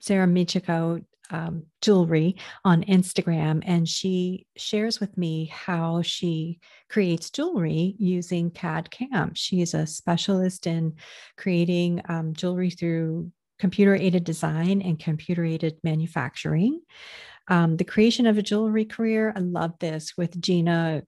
Sarah 0.01 0.27
Michiko 0.27 1.05
um, 1.31 1.65
jewelry 1.83 2.37
on 2.65 2.85
Instagram, 2.85 3.63
and 3.67 3.89
she 3.89 4.47
shares 4.57 5.01
with 5.01 5.17
me 5.17 5.47
how 5.47 6.03
she 6.03 6.61
creates 6.89 7.31
jewelry 7.31 7.95
using 7.99 8.51
CAD 8.51 8.91
CAM. 8.91 9.33
She's 9.35 9.75
a 9.75 9.87
specialist 9.87 10.67
in 10.67 10.95
creating 11.37 12.03
um, 12.09 12.33
jewelry 12.35 12.71
through 12.71 13.33
computer 13.59 13.95
aided 13.95 14.25
design 14.25 14.83
and 14.83 14.99
computer 14.99 15.45
aided 15.45 15.79
manufacturing. 15.83 16.81
Um, 17.49 17.77
the 17.77 17.85
creation 17.85 18.27
of 18.27 18.39
a 18.39 18.43
jewelry 18.43 18.85
career, 18.85 19.33
I 19.35 19.41
love 19.41 19.79
this 19.79 20.17
with 20.17 20.41
Gina 20.41 21.03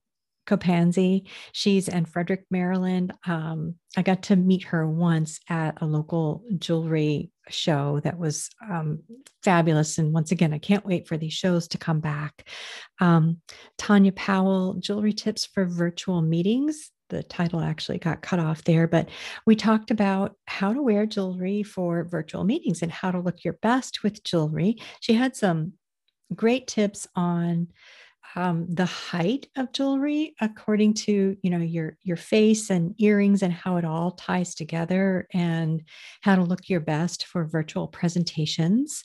Copanzi. 0.47 1.27
She's 1.51 1.87
in 1.87 2.05
Frederick, 2.05 2.45
Maryland. 2.49 3.13
Um, 3.25 3.75
I 3.95 4.01
got 4.01 4.23
to 4.23 4.35
meet 4.35 4.63
her 4.63 4.87
once 4.87 5.39
at 5.49 5.81
a 5.81 5.85
local 5.85 6.43
jewelry 6.57 7.31
show 7.49 7.99
that 8.03 8.17
was 8.17 8.49
um, 8.69 9.03
fabulous. 9.43 9.97
And 9.97 10.13
once 10.13 10.31
again, 10.31 10.53
I 10.53 10.57
can't 10.57 10.85
wait 10.85 11.07
for 11.07 11.17
these 11.17 11.33
shows 11.33 11.67
to 11.69 11.77
come 11.77 11.99
back. 11.99 12.47
Um, 12.99 13.41
Tanya 13.77 14.11
Powell, 14.13 14.75
Jewelry 14.75 15.13
Tips 15.13 15.45
for 15.45 15.65
Virtual 15.65 16.21
Meetings. 16.21 16.91
The 17.09 17.23
title 17.23 17.59
actually 17.59 17.97
got 17.97 18.21
cut 18.21 18.39
off 18.39 18.63
there, 18.63 18.87
but 18.87 19.09
we 19.45 19.53
talked 19.53 19.91
about 19.91 20.35
how 20.45 20.71
to 20.71 20.81
wear 20.81 21.05
jewelry 21.05 21.61
for 21.61 22.05
virtual 22.05 22.45
meetings 22.45 22.81
and 22.81 22.91
how 22.91 23.11
to 23.11 23.19
look 23.19 23.43
your 23.43 23.57
best 23.61 24.01
with 24.01 24.23
jewelry. 24.23 24.77
She 25.01 25.13
had 25.13 25.35
some 25.35 25.73
great 26.33 26.67
tips 26.67 27.07
on 27.13 27.67
um, 28.35 28.65
the 28.69 28.85
height 28.85 29.47
of 29.57 29.71
jewelry 29.73 30.35
according 30.39 30.93
to 30.93 31.35
you 31.41 31.49
know 31.49 31.59
your 31.59 31.97
your 32.03 32.17
face 32.17 32.69
and 32.69 32.95
earrings 32.99 33.43
and 33.43 33.53
how 33.53 33.77
it 33.77 33.85
all 33.85 34.11
ties 34.11 34.55
together 34.55 35.27
and 35.33 35.83
how 36.21 36.35
to 36.35 36.43
look 36.43 36.69
your 36.69 36.79
best 36.79 37.25
for 37.25 37.45
virtual 37.45 37.87
presentations. 37.87 39.03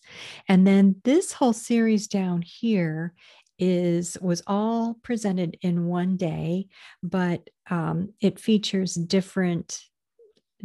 And 0.48 0.66
then 0.66 0.96
this 1.04 1.32
whole 1.32 1.52
series 1.52 2.06
down 2.06 2.42
here 2.42 3.14
is 3.58 4.16
was 4.20 4.42
all 4.46 4.96
presented 5.02 5.56
in 5.62 5.86
one 5.86 6.16
day 6.16 6.66
but 7.02 7.48
um, 7.70 8.10
it 8.20 8.38
features 8.38 8.94
different 8.94 9.80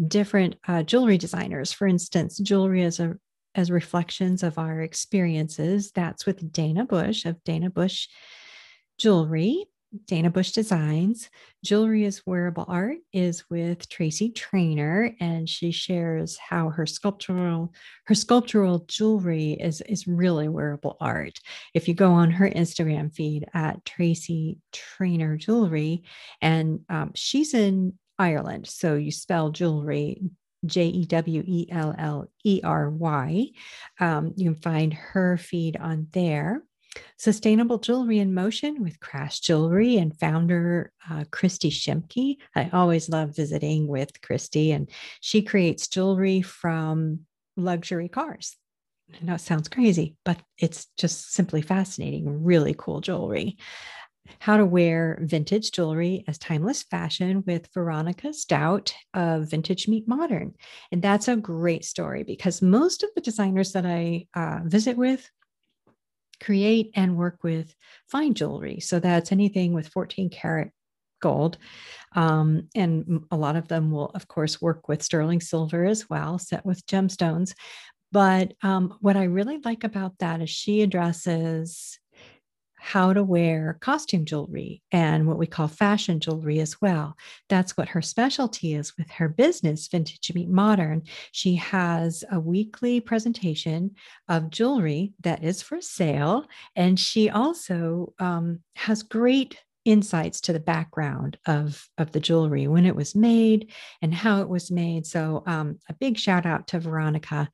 different 0.08 0.56
uh, 0.68 0.84
jewelry 0.84 1.18
designers. 1.18 1.72
For 1.72 1.88
instance 1.88 2.38
jewelry 2.38 2.84
as 2.84 3.00
a 3.00 3.16
as 3.56 3.70
reflections 3.70 4.44
of 4.44 4.58
our 4.58 4.82
experiences. 4.82 5.92
That's 5.92 6.26
with 6.26 6.52
dana 6.52 6.86
bush 6.86 7.26
of 7.26 7.44
dana 7.44 7.70
bush 7.70 8.08
jewelry, 9.02 9.66
Dana 10.06 10.30
Bush 10.30 10.52
Designs. 10.52 11.32
Jewelry 11.66 12.06
is 12.06 12.22
Wearable 12.28 12.66
Art 12.68 13.00
is 13.12 13.50
with 13.50 13.90
Tracy 13.90 14.30
Trainer, 14.30 15.16
and 15.20 15.50
she 15.50 15.72
shares 15.72 16.38
how 16.38 16.70
her 16.70 16.86
sculptural 16.86 17.74
her 18.06 18.14
sculptural 18.14 18.86
jewelry 18.88 19.54
is 19.54 19.82
is 19.82 20.08
really 20.08 20.48
wearable 20.48 20.98
art. 21.02 21.40
If 21.74 21.88
you 21.88 21.96
go 21.96 22.12
on 22.12 22.30
her 22.30 22.48
Instagram 22.48 23.12
feed 23.12 23.48
at 23.56 23.84
Tracy 23.86 24.60
Trainer 24.72 25.36
Jewelry, 25.36 26.04
and 26.40 26.82
um, 26.88 27.12
she's 27.16 27.56
in 27.56 27.98
Ireland, 28.20 28.68
so 28.68 28.94
you 28.94 29.12
spell 29.12 29.50
jewelry 29.50 30.22
J 30.64 30.86
E 30.86 31.06
W 31.08 31.44
E 31.44 31.68
L 31.72 31.96
L 31.98 32.32
E 32.44 32.62
R 32.64 32.92
Y. 32.92 33.48
Um, 34.00 34.34
you 34.38 34.52
can 34.52 34.62
find 34.62 34.94
her 34.94 35.38
feed 35.38 35.76
on 35.76 36.08
there. 36.12 36.62
Sustainable 37.18 37.78
Jewelry 37.78 38.20
in 38.20 38.34
Motion 38.34 38.82
with 38.82 39.00
Crash 39.00 39.40
Jewelry 39.40 39.98
and 39.98 40.18
founder 40.20 40.92
uh, 41.10 41.24
Christy 41.32 41.70
Shimke. 41.70 42.38
I 42.56 42.70
always 42.74 43.10
love 43.10 43.36
visiting 43.36 43.88
with 43.88 44.22
Christy, 44.22 44.72
and 44.72 44.90
she 45.20 45.42
creates 45.42 45.88
jewelry 45.88 46.42
from 46.42 47.22
luxury 47.56 48.10
cars. 48.10 48.56
I 49.14 49.26
know 49.26 49.36
it 49.36 49.42
sounds 49.42 49.70
crazy, 49.70 50.16
but 50.24 50.42
it's 50.58 50.88
just 50.98 51.34
simply 51.34 51.62
fascinating, 51.62 52.44
really 52.44 52.76
cool 52.78 53.02
jewelry. 53.02 53.58
How 54.40 54.58
to 54.58 54.66
wear 54.66 55.20
vintage 55.22 55.72
jewelry 55.72 56.24
as 56.28 56.38
timeless 56.38 56.84
fashion 56.84 57.44
with 57.46 57.68
Veronica 57.74 58.34
Stout 58.34 58.94
of 59.14 59.50
Vintage 59.50 59.88
Meet 59.88 60.08
Modern. 60.08 60.54
And 60.92 61.02
that's 61.02 61.28
a 61.28 61.36
great 61.36 61.84
story 61.84 62.24
because 62.24 62.62
most 62.62 63.04
of 63.04 63.10
the 63.16 63.22
designers 63.22 63.74
that 63.74 63.86
I 63.86 64.28
uh, 64.36 64.60
visit 64.64 64.96
with 64.96 65.30
create 66.42 66.92
and 66.96 67.18
work 67.18 67.44
with 67.44 67.74
fine 68.08 68.34
jewelry. 68.34 68.80
So 68.80 69.00
that's 69.00 69.32
anything 69.32 69.74
with 69.74 69.88
14 69.88 70.30
karat 70.30 70.72
gold. 71.22 71.58
Um, 72.16 72.68
and 72.76 73.24
a 73.32 73.38
lot 73.38 73.56
of 73.56 73.68
them 73.68 73.92
will, 73.92 74.08
of 74.16 74.28
course, 74.28 74.62
work 74.62 74.88
with 74.90 75.04
sterling 75.04 75.40
silver 75.40 75.86
as 75.86 76.10
well, 76.10 76.40
set 76.40 76.66
with 76.66 76.86
gemstones. 76.88 77.54
But 78.12 78.54
um, 78.62 78.98
what 79.00 79.16
I 79.16 79.24
really 79.24 79.60
like 79.64 79.84
about 79.86 80.18
that 80.20 80.42
is 80.42 80.50
she 80.50 80.82
addresses 80.82 81.98
how 82.82 83.14
to 83.14 83.24
wear 83.24 83.78
costume 83.80 84.26
jewelry 84.26 84.82
and 84.92 85.28
what 85.28 85.38
we 85.38 85.46
call 85.46 85.68
fashion 85.68 86.20
jewelry 86.20 86.60
as 86.60 86.82
well. 86.82 87.16
That's 87.48 87.78
what 87.78 87.90
her 87.90 88.02
specialty 88.02 88.74
is 88.74 88.98
with 88.98 89.08
her 89.12 89.30
business, 89.30 89.88
Vintage 89.88 90.34
Meet 90.34 90.50
Modern. 90.50 91.04
She 91.32 91.56
has 91.56 92.24
a 92.32 92.40
weekly 92.40 93.00
presentation 93.00 93.92
of 94.28 94.50
jewelry 94.50 95.14
that 95.22 95.44
is 95.44 95.62
for 95.62 95.80
sale. 95.80 96.48
And 96.76 97.00
she 97.00 97.30
also 97.30 98.14
um, 98.18 98.62
has 98.76 99.04
great 99.04 99.60
insights 99.86 100.42
to 100.42 100.54
the 100.54 100.60
background 100.60 101.38
of, 101.46 101.88
of 102.00 102.12
the 102.12 102.20
jewelry, 102.20 102.68
when 102.68 102.88
it 102.88 102.96
was 102.96 103.16
made 103.16 103.72
and 104.02 104.14
how 104.14 104.42
it 104.42 104.50
was 104.50 104.72
made. 104.72 105.06
So, 105.06 105.44
um, 105.46 105.80
a 105.88 105.94
big 105.94 106.18
shout 106.18 106.46
out 106.46 106.68
to 106.68 106.80
Veronica 106.80 107.50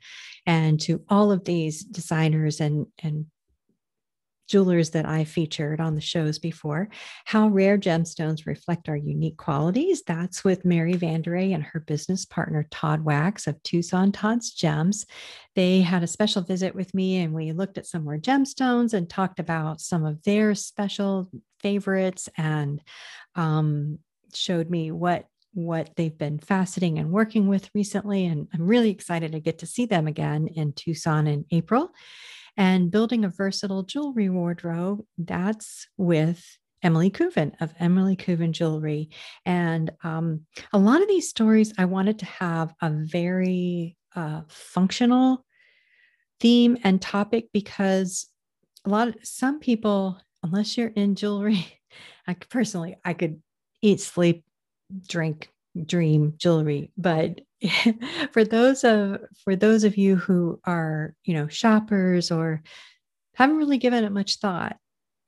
and 0.46 0.80
to 0.82 1.02
all 1.10 1.32
of 1.32 1.44
these 1.44 1.84
designers 1.84 2.60
and, 2.60 2.88
and 3.04 3.26
jewelers 4.48 4.92
that 4.92 5.06
I 5.06 5.24
featured 5.24 5.80
on 5.80 5.96
the 5.96 6.02
shows 6.02 6.40
before. 6.40 6.90
How 7.26 7.48
rare 7.48 7.78
gemstones 7.78 8.46
reflect 8.46 8.90
our 8.90 8.96
unique 8.96 9.38
qualities. 9.38 10.04
That's 10.04 10.44
with 10.44 10.66
Mary 10.66 10.94
Vanderay 10.94 11.54
and 11.54 11.64
her 11.64 11.80
business 11.82 12.26
partner, 12.26 12.68
Todd 12.72 13.04
Wax 13.04 13.48
of 13.48 13.62
Tucson 13.64 14.12
Todd's 14.12 14.52
Gems. 14.52 15.06
They 15.56 15.82
had 15.82 16.04
a 16.04 16.08
special 16.08 16.42
visit 16.42 16.74
with 16.74 16.94
me 16.94 17.18
and 17.18 17.34
we 17.34 17.52
looked 17.52 17.78
at 17.78 17.86
some 17.86 18.04
more 18.04 18.18
gemstones 18.18 18.94
and 18.94 19.10
talked 19.10 19.40
about 19.40 19.82
some 19.82 20.06
of 20.06 20.24
their 20.24 20.56
special 20.56 21.30
favorites 21.60 22.30
and 22.38 22.82
um, 23.36 24.00
showed 24.34 24.70
me 24.70 24.92
what 24.92 25.28
what 25.54 25.90
they've 25.96 26.18
been 26.18 26.38
faceting 26.38 27.00
and 27.00 27.12
working 27.12 27.48
with 27.48 27.70
recently. 27.74 28.28
And 28.28 28.48
I'm 28.54 28.68
really 28.68 28.92
excited 28.92 29.32
to 29.32 29.40
get 29.40 29.58
to 29.60 29.66
see 29.66 29.88
them 29.88 30.06
again 30.06 30.48
in 30.48 30.72
Tucson 30.74 31.26
in 31.26 31.46
April. 31.50 31.90
And 32.58 32.92
building 32.92 33.24
a 33.24 33.30
versatile 33.30 33.84
jewelry 33.84 34.30
wardrobe, 34.30 35.04
that's 35.18 35.88
with 35.98 36.44
Emily 36.84 37.10
Kuven 37.10 37.54
of 37.60 37.74
Emily 37.80 38.16
Kuven 38.16 38.52
Jewelry. 38.52 39.10
And 39.46 39.92
um, 40.04 40.42
a 40.74 40.78
lot 40.78 41.02
of 41.02 41.08
these 41.08 41.30
stories, 41.30 41.74
I 41.78 41.86
wanted 41.86 42.20
to 42.20 42.26
have 42.26 42.74
a 42.82 42.90
very 42.90 43.96
uh, 44.16 44.42
functional 44.48 45.46
theme 46.40 46.78
and 46.84 47.02
topic 47.02 47.48
because 47.54 48.28
a 48.86 48.90
lot 48.90 49.08
of 49.10 49.16
some 49.24 49.60
people, 49.60 50.20
unless 50.44 50.78
you're 50.78 50.88
in 50.90 51.16
jewelry, 51.16 51.66
I 52.28 52.34
personally, 52.34 52.98
I 53.04 53.14
could 53.14 53.42
eat, 53.82 54.02
sleep, 54.02 54.44
drink, 55.08 55.50
dream 55.86 56.34
jewelry, 56.38 56.92
but 56.98 57.42
for 58.32 58.44
those 58.44 58.84
of 58.84 59.20
for 59.44 59.56
those 59.56 59.84
of 59.84 59.98
you 59.98 60.16
who 60.16 60.60
are 60.66 61.14
you 61.24 61.34
know 61.34 61.48
shoppers 61.48 62.32
or 62.32 62.62
haven't 63.36 63.58
really 63.58 63.78
given 63.78 64.04
it 64.04 64.12
much 64.12 64.38
thought 64.38 64.78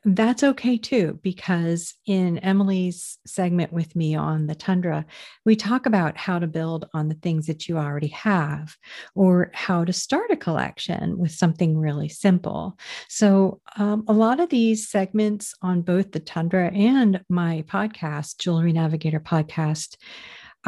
that's 0.06 0.44
okay 0.44 0.78
too 0.78 1.20
because 1.24 1.94
in 2.06 2.38
emily's 2.40 3.18
segment 3.26 3.74
with 3.74 3.96
me 3.96 4.16
on 4.16 4.48
the 4.48 4.56
tundra 4.56 5.06
we 5.46 5.56
talk 5.56 5.86
about 5.86 6.16
how 6.16 6.40
to 6.40 6.48
build 6.48 6.88
on 6.94 7.10
the 7.10 7.16
things 7.16 7.48
that 7.48 7.68
you 7.68 7.78
already 7.78 8.08
have 8.08 8.78
or 9.16 9.50
how 9.54 9.84
to 9.84 9.92
start 9.92 10.30
a 10.30 10.38
collection 10.38 11.18
with 11.18 11.32
something 11.32 11.76
really 11.76 12.08
simple. 12.08 12.78
So 13.08 13.62
um, 13.78 14.04
a 14.08 14.14
lot 14.14 14.40
of 14.40 14.50
these 14.50 14.88
segments 14.88 15.56
on 15.64 15.82
both 15.82 16.12
the 16.12 16.20
tundra 16.20 16.72
and 16.72 17.22
my 17.30 17.64
podcast 17.68 18.38
jewelry 18.38 18.74
navigator 18.74 19.20
podcast 19.20 19.96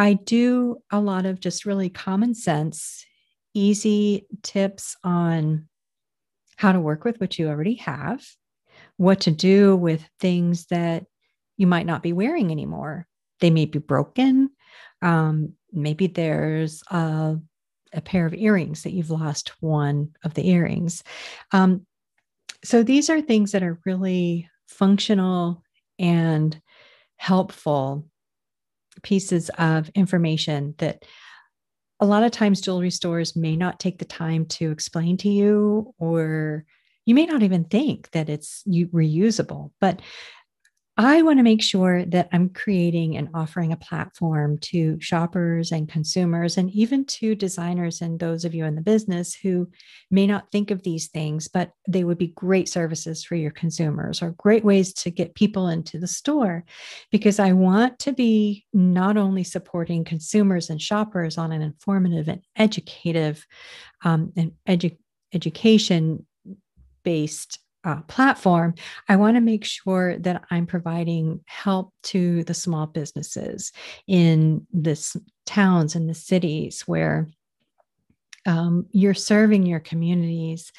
I 0.01 0.13
do 0.13 0.77
a 0.89 0.99
lot 0.99 1.27
of 1.27 1.39
just 1.39 1.63
really 1.63 1.87
common 1.87 2.33
sense, 2.33 3.05
easy 3.53 4.25
tips 4.41 4.97
on 5.03 5.67
how 6.55 6.71
to 6.71 6.79
work 6.79 7.03
with 7.03 7.21
what 7.21 7.37
you 7.37 7.47
already 7.47 7.75
have, 7.75 8.25
what 8.97 9.21
to 9.21 9.31
do 9.31 9.75
with 9.75 10.03
things 10.19 10.65
that 10.71 11.05
you 11.55 11.67
might 11.67 11.85
not 11.85 12.01
be 12.01 12.13
wearing 12.13 12.49
anymore. 12.49 13.05
They 13.41 13.51
may 13.51 13.65
be 13.65 13.77
broken. 13.77 14.49
Um, 15.03 15.53
maybe 15.71 16.07
there's 16.07 16.81
a, 16.89 17.37
a, 17.93 18.01
pair 18.01 18.25
of 18.25 18.33
earrings 18.33 18.81
that 18.81 18.93
you've 18.93 19.11
lost 19.11 19.51
one 19.59 20.13
of 20.23 20.33
the 20.33 20.49
earrings. 20.49 21.03
Um, 21.51 21.85
so 22.63 22.81
these 22.81 23.11
are 23.11 23.21
things 23.21 23.51
that 23.51 23.61
are 23.61 23.79
really 23.85 24.49
functional 24.67 25.61
and 25.99 26.59
helpful 27.17 28.07
pieces 29.03 29.49
of 29.57 29.89
information 29.89 30.75
that 30.77 31.05
a 31.99 32.05
lot 32.05 32.23
of 32.23 32.31
times 32.31 32.61
jewelry 32.61 32.89
stores 32.89 33.35
may 33.35 33.55
not 33.55 33.79
take 33.79 33.99
the 33.99 34.05
time 34.05 34.45
to 34.45 34.71
explain 34.71 35.17
to 35.17 35.29
you 35.29 35.93
or 35.99 36.65
you 37.05 37.15
may 37.15 37.25
not 37.25 37.43
even 37.43 37.63
think 37.63 38.09
that 38.11 38.29
it's 38.29 38.63
reusable. 38.67 39.71
But 39.79 40.01
I 40.97 41.21
want 41.21 41.39
to 41.39 41.43
make 41.43 41.61
sure 41.61 42.03
that 42.05 42.27
I'm 42.33 42.49
creating 42.49 43.15
and 43.15 43.29
offering 43.33 43.71
a 43.71 43.77
platform 43.77 44.57
to 44.59 44.99
shoppers 44.99 45.71
and 45.71 45.87
consumers, 45.87 46.57
and 46.57 46.69
even 46.71 47.05
to 47.05 47.33
designers 47.33 48.01
and 48.01 48.19
those 48.19 48.43
of 48.43 48.53
you 48.53 48.65
in 48.65 48.75
the 48.75 48.81
business 48.81 49.33
who 49.33 49.69
may 50.11 50.27
not 50.27 50.51
think 50.51 50.69
of 50.69 50.83
these 50.83 51.07
things, 51.07 51.47
but 51.47 51.71
they 51.87 52.03
would 52.03 52.17
be 52.17 52.27
great 52.27 52.67
services 52.67 53.23
for 53.23 53.35
your 53.35 53.51
consumers 53.51 54.21
or 54.21 54.31
great 54.31 54.65
ways 54.65 54.93
to 54.95 55.09
get 55.09 55.33
people 55.33 55.69
into 55.69 55.97
the 55.97 56.07
store. 56.07 56.65
Because 57.09 57.39
I 57.39 57.53
want 57.53 57.97
to 57.99 58.11
be 58.11 58.65
not 58.73 59.15
only 59.15 59.45
supporting 59.45 60.03
consumers 60.03 60.69
and 60.69 60.81
shoppers 60.81 61.37
on 61.37 61.53
an 61.53 61.61
informative 61.61 62.27
and 62.27 62.41
educative 62.57 63.47
um, 64.03 64.33
and 64.35 64.51
edu- 64.67 64.97
education 65.33 66.25
based 67.03 67.59
uh, 67.83 68.01
platform, 68.03 68.75
I 69.09 69.15
want 69.15 69.37
to 69.37 69.41
make 69.41 69.65
sure 69.65 70.17
that 70.19 70.43
I'm 70.51 70.67
providing 70.67 71.41
help 71.45 71.93
to 72.03 72.43
the 72.43 72.53
small 72.53 72.85
businesses 72.85 73.71
in 74.07 74.67
the 74.71 75.19
towns 75.45 75.95
and 75.95 76.09
the 76.09 76.13
cities 76.13 76.81
where 76.81 77.27
um, 78.45 78.87
you're 78.91 79.13
serving 79.13 79.65
your 79.65 79.79
communities, 79.79 80.71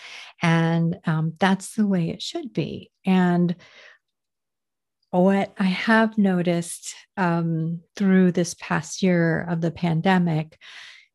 and 0.43 0.99
um, 1.07 1.35
that's 1.39 1.75
the 1.75 1.87
way 1.87 2.11
it 2.11 2.21
should 2.21 2.53
be. 2.53 2.91
And 3.07 3.55
what 5.11 5.53
I 5.59 5.65
have 5.65 6.17
noticed 6.19 6.95
um, 7.17 7.81
through 7.97 8.33
this 8.33 8.55
past 8.55 9.03
year 9.03 9.43
of 9.43 9.61
the 9.61 9.71
pandemic, 9.71 10.59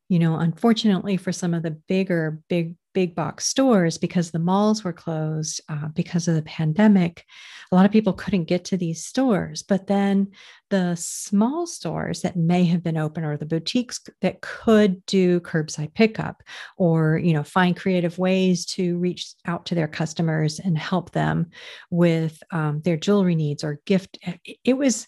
you 0.08 0.18
know, 0.18 0.36
unfortunately 0.36 1.16
for 1.16 1.32
some 1.32 1.52
of 1.52 1.62
the 1.62 1.72
bigger, 1.72 2.40
big 2.48 2.76
big 2.98 3.14
box 3.14 3.46
stores 3.46 3.96
because 3.96 4.32
the 4.32 4.40
malls 4.40 4.82
were 4.82 4.92
closed 4.92 5.60
uh, 5.68 5.86
because 5.94 6.26
of 6.26 6.34
the 6.34 6.42
pandemic. 6.42 7.24
A 7.70 7.76
lot 7.76 7.84
of 7.84 7.92
people 7.92 8.12
couldn't 8.12 8.48
get 8.48 8.64
to 8.64 8.76
these 8.76 9.06
stores, 9.06 9.62
but 9.62 9.86
then 9.86 10.32
the 10.70 10.96
small 10.96 11.64
stores 11.64 12.22
that 12.22 12.34
may 12.34 12.64
have 12.64 12.82
been 12.82 12.96
open 12.96 13.22
or 13.22 13.36
the 13.36 13.46
boutiques 13.46 14.00
that 14.20 14.40
could 14.40 15.06
do 15.06 15.38
curbside 15.42 15.94
pickup 15.94 16.42
or 16.76 17.18
you 17.18 17.32
know 17.32 17.44
find 17.44 17.76
creative 17.76 18.18
ways 18.18 18.66
to 18.66 18.98
reach 18.98 19.32
out 19.46 19.64
to 19.66 19.76
their 19.76 19.86
customers 19.86 20.58
and 20.58 20.76
help 20.76 21.12
them 21.12 21.46
with 21.90 22.42
um, 22.50 22.80
their 22.82 22.96
jewelry 22.96 23.36
needs 23.36 23.62
or 23.62 23.80
gift 23.86 24.18
it 24.64 24.76
was 24.76 25.06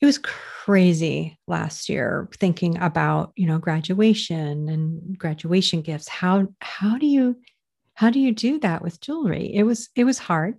it 0.00 0.06
was 0.06 0.18
crazy 0.18 1.38
last 1.46 1.88
year 1.88 2.28
thinking 2.38 2.78
about 2.78 3.32
you 3.36 3.46
know 3.46 3.58
graduation 3.58 4.68
and 4.68 5.18
graduation 5.18 5.82
gifts. 5.82 6.08
How 6.08 6.48
how 6.60 6.98
do 6.98 7.06
you 7.06 7.36
how 7.94 8.08
do 8.08 8.18
you 8.18 8.32
do 8.32 8.58
that 8.60 8.82
with 8.82 9.00
jewelry? 9.00 9.54
It 9.54 9.64
was 9.64 9.90
it 9.94 10.04
was 10.04 10.18
hard. 10.18 10.56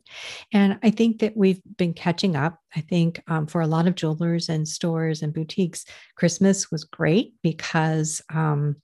And 0.54 0.78
i 0.84 0.92
think 0.92 1.20
that 1.20 1.36
we've 1.36 1.62
been 1.78 1.94
catching 1.94 2.36
up. 2.36 2.60
I 2.76 2.82
think 2.82 3.22
um, 3.28 3.48
for 3.48 3.62
a 3.62 3.68
lot 3.68 3.88
of 3.88 3.96
jewelers 3.96 4.50
and 4.50 4.68
stores 4.68 5.22
and 5.22 5.34
boutiques 5.34 5.86
christmas 6.16 6.70
was 6.70 6.84
great 6.84 7.34
because 7.42 8.22
um, 8.34 8.76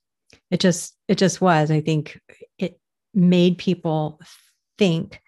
it 0.51 0.59
just 0.59 0.95
it 1.07 1.17
just 1.17 1.41
was. 1.41 1.71
I 1.71 1.81
think 1.81 2.19
it 2.57 2.79
made 3.13 3.57
people 3.57 4.21
think 4.77 5.21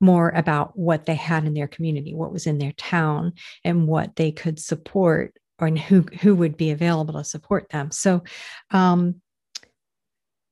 more 0.00 0.30
about 0.30 0.76
what 0.78 1.06
they 1.06 1.14
had 1.14 1.44
in 1.44 1.54
their 1.54 1.68
community, 1.68 2.14
what 2.14 2.32
was 2.32 2.46
in 2.46 2.58
their 2.58 2.72
town, 2.72 3.34
and 3.64 3.86
what 3.86 4.16
they 4.16 4.32
could 4.32 4.58
support 4.58 5.36
or 5.58 5.68
who 5.68 6.02
who 6.20 6.34
would 6.34 6.56
be 6.56 6.70
available 6.70 7.14
to 7.14 7.24
support 7.24 7.68
them. 7.70 7.90
So 7.90 8.22
um, 8.70 9.20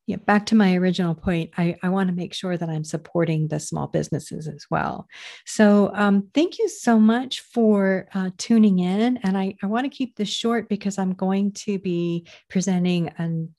yeah, 0.09 0.17
back 0.17 0.47
to 0.47 0.55
my 0.55 0.75
original 0.75 1.15
point, 1.15 1.51
I, 1.59 1.77
I 1.83 1.91
want 1.91 2.09
to 2.09 2.15
make 2.15 2.33
sure 2.33 2.57
that 2.57 2.71
I'm 2.71 2.83
supporting 2.83 3.49
the 3.49 3.61
small 3.61 3.89
businesses 3.89 4.49
as 4.49 4.65
well. 4.71 5.07
So, 5.45 5.91
um, 5.95 6.31
thank 6.33 6.59
you 6.59 6.67
so 6.67 6.99
much 6.99 7.43
for 7.43 8.09
uh, 8.15 8.31
tuning 8.39 8.79
in. 8.79 9.19
And 9.19 9.37
I, 9.37 9.57
I 9.63 9.67
want 9.67 9.85
to 9.85 9.95
keep 9.95 10.17
this 10.17 10.31
short 10.31 10.71
because 10.71 10.97
I'm 10.97 11.13
going 11.13 11.53
to 11.53 11.79
be 11.79 12.27
presenting 12.49 13.09
an 13.19 13.55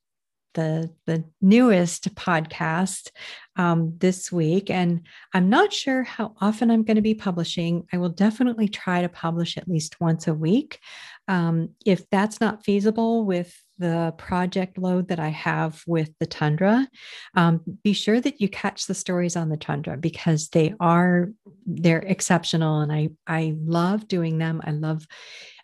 the 0.53 0.89
the 1.05 1.23
newest 1.41 2.13
podcast 2.15 3.09
um, 3.55 3.95
this 3.97 4.31
week, 4.31 4.69
and 4.69 5.05
I'm 5.33 5.49
not 5.49 5.73
sure 5.73 6.03
how 6.03 6.33
often 6.39 6.71
I'm 6.71 6.83
going 6.83 6.95
to 6.95 7.01
be 7.01 7.15
publishing. 7.15 7.87
I 7.91 7.97
will 7.97 8.09
definitely 8.09 8.67
try 8.67 9.01
to 9.01 9.09
publish 9.09 9.57
at 9.57 9.67
least 9.67 9.99
once 9.99 10.27
a 10.27 10.33
week. 10.33 10.79
Um, 11.27 11.69
if 11.85 12.09
that's 12.09 12.41
not 12.41 12.63
feasible 12.63 13.25
with 13.25 13.55
the 13.77 14.13
project 14.17 14.77
load 14.77 15.07
that 15.07 15.19
I 15.19 15.29
have 15.29 15.83
with 15.85 16.09
the 16.19 16.25
Tundra, 16.25 16.87
um, 17.35 17.61
be 17.83 17.93
sure 17.93 18.19
that 18.19 18.41
you 18.41 18.49
catch 18.49 18.87
the 18.87 18.93
stories 18.93 19.35
on 19.35 19.49
the 19.49 19.57
Tundra 19.57 19.97
because 19.97 20.49
they 20.49 20.73
are 20.79 21.29
they're 21.65 21.99
exceptional, 21.99 22.81
and 22.81 22.91
I 22.91 23.09
I 23.27 23.55
love 23.57 24.07
doing 24.07 24.37
them. 24.37 24.61
I 24.63 24.71
love 24.71 25.05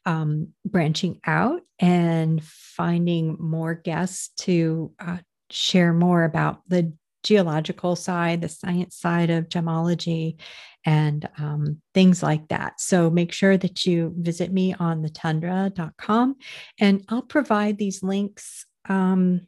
um, 0.05 0.49
branching 0.65 1.19
out 1.25 1.61
and 1.79 2.43
finding 2.43 3.37
more 3.39 3.73
guests 3.73 4.29
to 4.43 4.91
uh, 4.99 5.17
share 5.49 5.93
more 5.93 6.23
about 6.23 6.61
the 6.67 6.93
geological 7.23 7.95
side, 7.95 8.41
the 8.41 8.49
science 8.49 8.95
side 8.95 9.29
of 9.31 9.49
gemology, 9.49 10.39
and 10.85 11.27
um, 11.39 11.81
things 11.93 12.21
like 12.21 12.47
that. 12.49 12.79
So 12.79 13.09
make 13.09 13.31
sure 13.31 13.57
that 13.57 13.85
you 13.85 14.13
visit 14.15 14.53
me 14.53 14.75
on 14.75 15.03
thetundra.com 15.03 16.35
and 16.79 17.03
I'll 17.09 17.23
provide 17.23 17.77
these 17.77 18.03
links. 18.03 18.67
Um, 18.87 19.47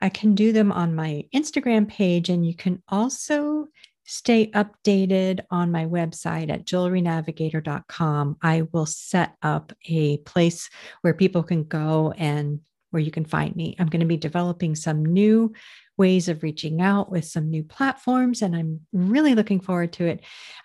I 0.00 0.08
can 0.08 0.34
do 0.34 0.52
them 0.52 0.72
on 0.72 0.96
my 0.96 1.24
Instagram 1.32 1.86
page, 1.88 2.28
and 2.28 2.44
you 2.44 2.56
can 2.56 2.82
also 2.88 3.68
stay 4.04 4.50
updated 4.50 5.40
on 5.50 5.70
my 5.70 5.86
website 5.86 6.50
at 6.50 6.64
jewelrynavigator.com. 6.64 8.36
I 8.42 8.62
will 8.72 8.86
set 8.86 9.36
up 9.42 9.72
a 9.88 10.18
place 10.18 10.70
where 11.02 11.14
people 11.14 11.42
can 11.42 11.64
go 11.64 12.12
and 12.16 12.60
where 12.90 13.02
you 13.02 13.10
can 13.10 13.24
find 13.24 13.56
me. 13.56 13.74
I'm 13.78 13.88
going 13.88 14.00
to 14.00 14.06
be 14.06 14.16
developing 14.18 14.74
some 14.74 15.04
new 15.04 15.52
ways 15.96 16.28
of 16.28 16.42
reaching 16.42 16.80
out 16.80 17.10
with 17.10 17.24
some 17.24 17.50
new 17.50 17.62
platforms, 17.62 18.42
and 18.42 18.56
I'm 18.56 18.80
really 18.92 19.34
looking 19.34 19.60
forward 19.60 19.92
to 19.94 20.06
it. 20.06 20.20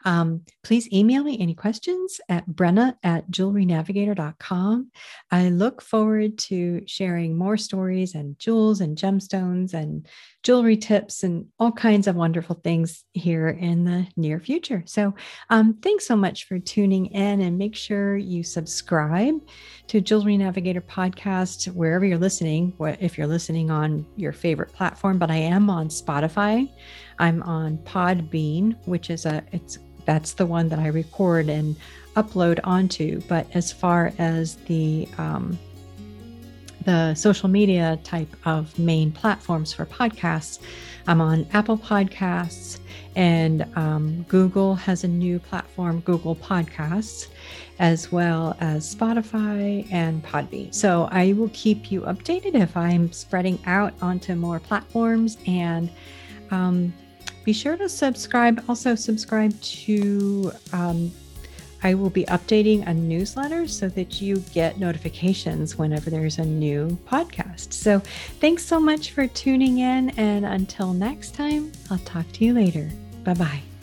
Um, 0.05 0.41
please 0.63 0.91
email 0.93 1.23
me 1.23 1.37
any 1.39 1.53
questions 1.53 2.19
at 2.29 2.47
brenna 2.47 2.95
at 3.03 3.29
jewelrynavigator.com. 3.29 4.91
I 5.31 5.49
look 5.49 5.81
forward 5.81 6.37
to 6.39 6.83
sharing 6.87 7.37
more 7.37 7.57
stories 7.57 8.15
and 8.15 8.37
jewels 8.39 8.81
and 8.81 8.97
gemstones 8.97 9.73
and 9.73 10.07
jewelry 10.43 10.77
tips 10.77 11.23
and 11.23 11.47
all 11.59 11.71
kinds 11.71 12.07
of 12.07 12.15
wonderful 12.15 12.55
things 12.63 13.03
here 13.13 13.49
in 13.49 13.83
the 13.83 14.07
near 14.15 14.39
future. 14.39 14.81
So, 14.85 15.13
um, 15.49 15.73
thanks 15.81 16.07
so 16.07 16.15
much 16.15 16.45
for 16.45 16.57
tuning 16.57 17.07
in 17.07 17.41
and 17.41 17.57
make 17.57 17.75
sure 17.75 18.15
you 18.15 18.43
subscribe 18.43 19.35
to 19.87 19.99
Jewelry 20.01 20.37
Navigator 20.37 20.81
podcast 20.81 21.67
wherever 21.73 22.05
you're 22.05 22.17
listening. 22.17 22.73
If 22.79 23.17
you're 23.17 23.27
listening 23.27 23.71
on 23.71 24.05
your 24.15 24.31
favorite 24.31 24.71
but 25.17 25.31
I 25.31 25.37
am 25.37 25.69
on 25.69 25.89
Spotify, 25.89 26.69
I'm 27.19 27.41
on 27.43 27.77
Podbean, 27.79 28.75
which 28.85 29.09
is 29.09 29.25
a 29.25 29.43
it's 29.51 29.79
that's 30.05 30.33
the 30.33 30.45
one 30.45 30.69
that 30.69 30.79
I 30.79 30.87
record 30.87 31.49
and 31.49 31.75
upload 32.15 32.59
onto. 32.63 33.21
But 33.27 33.45
as 33.53 33.71
far 33.71 34.13
as 34.17 34.55
the 34.55 35.07
um, 35.17 35.59
the 36.87 37.13
social 37.15 37.49
media 37.49 37.99
type 38.05 38.33
of 38.45 38.79
main 38.79 39.11
platforms 39.11 39.73
for 39.73 39.85
podcasts. 39.85 40.59
I'm 41.05 41.19
on 41.19 41.45
Apple 41.51 41.77
Podcasts, 41.77 42.79
and 43.13 43.65
um, 43.75 44.23
Google 44.29 44.73
has 44.75 45.03
a 45.03 45.07
new 45.07 45.37
platform, 45.37 45.99
Google 45.99 46.33
Podcasts, 46.33 47.27
as 47.79 48.09
well 48.09 48.55
as 48.61 48.95
Spotify 48.95 49.85
and 49.91 50.23
Podbean. 50.23 50.73
So 50.73 51.09
I 51.11 51.33
will 51.33 51.51
keep 51.53 51.91
you 51.91 52.01
updated 52.03 52.55
if 52.55 52.77
I'm 52.77 53.11
spreading 53.11 53.59
out 53.65 53.93
onto 54.01 54.35
more 54.35 54.61
platforms. 54.61 55.37
And 55.45 55.91
um, 56.51 56.93
be 57.43 57.51
sure 57.51 57.75
to 57.75 57.89
subscribe. 57.89 58.63
Also, 58.69 58.95
subscribe 58.95 59.59
to 59.61 60.53
um, 60.71 61.11
I 61.83 61.93
will 61.93 62.09
be 62.09 62.25
updating 62.25 62.87
a 62.87 62.93
newsletter 62.93 63.67
so 63.67 63.89
that 63.89 64.21
you 64.21 64.37
get 64.53 64.79
notifications 64.79 65.77
whenever 65.77 66.09
there's 66.09 66.37
a 66.37 66.45
new 66.45 66.97
podcast. 67.07 67.73
So, 67.73 67.99
thanks 68.39 68.65
so 68.65 68.79
much 68.79 69.11
for 69.11 69.27
tuning 69.27 69.79
in. 69.79 70.09
And 70.11 70.45
until 70.45 70.93
next 70.93 71.35
time, 71.35 71.71
I'll 71.89 71.99
talk 71.99 72.31
to 72.33 72.45
you 72.45 72.53
later. 72.53 72.89
Bye 73.23 73.33
bye. 73.33 73.76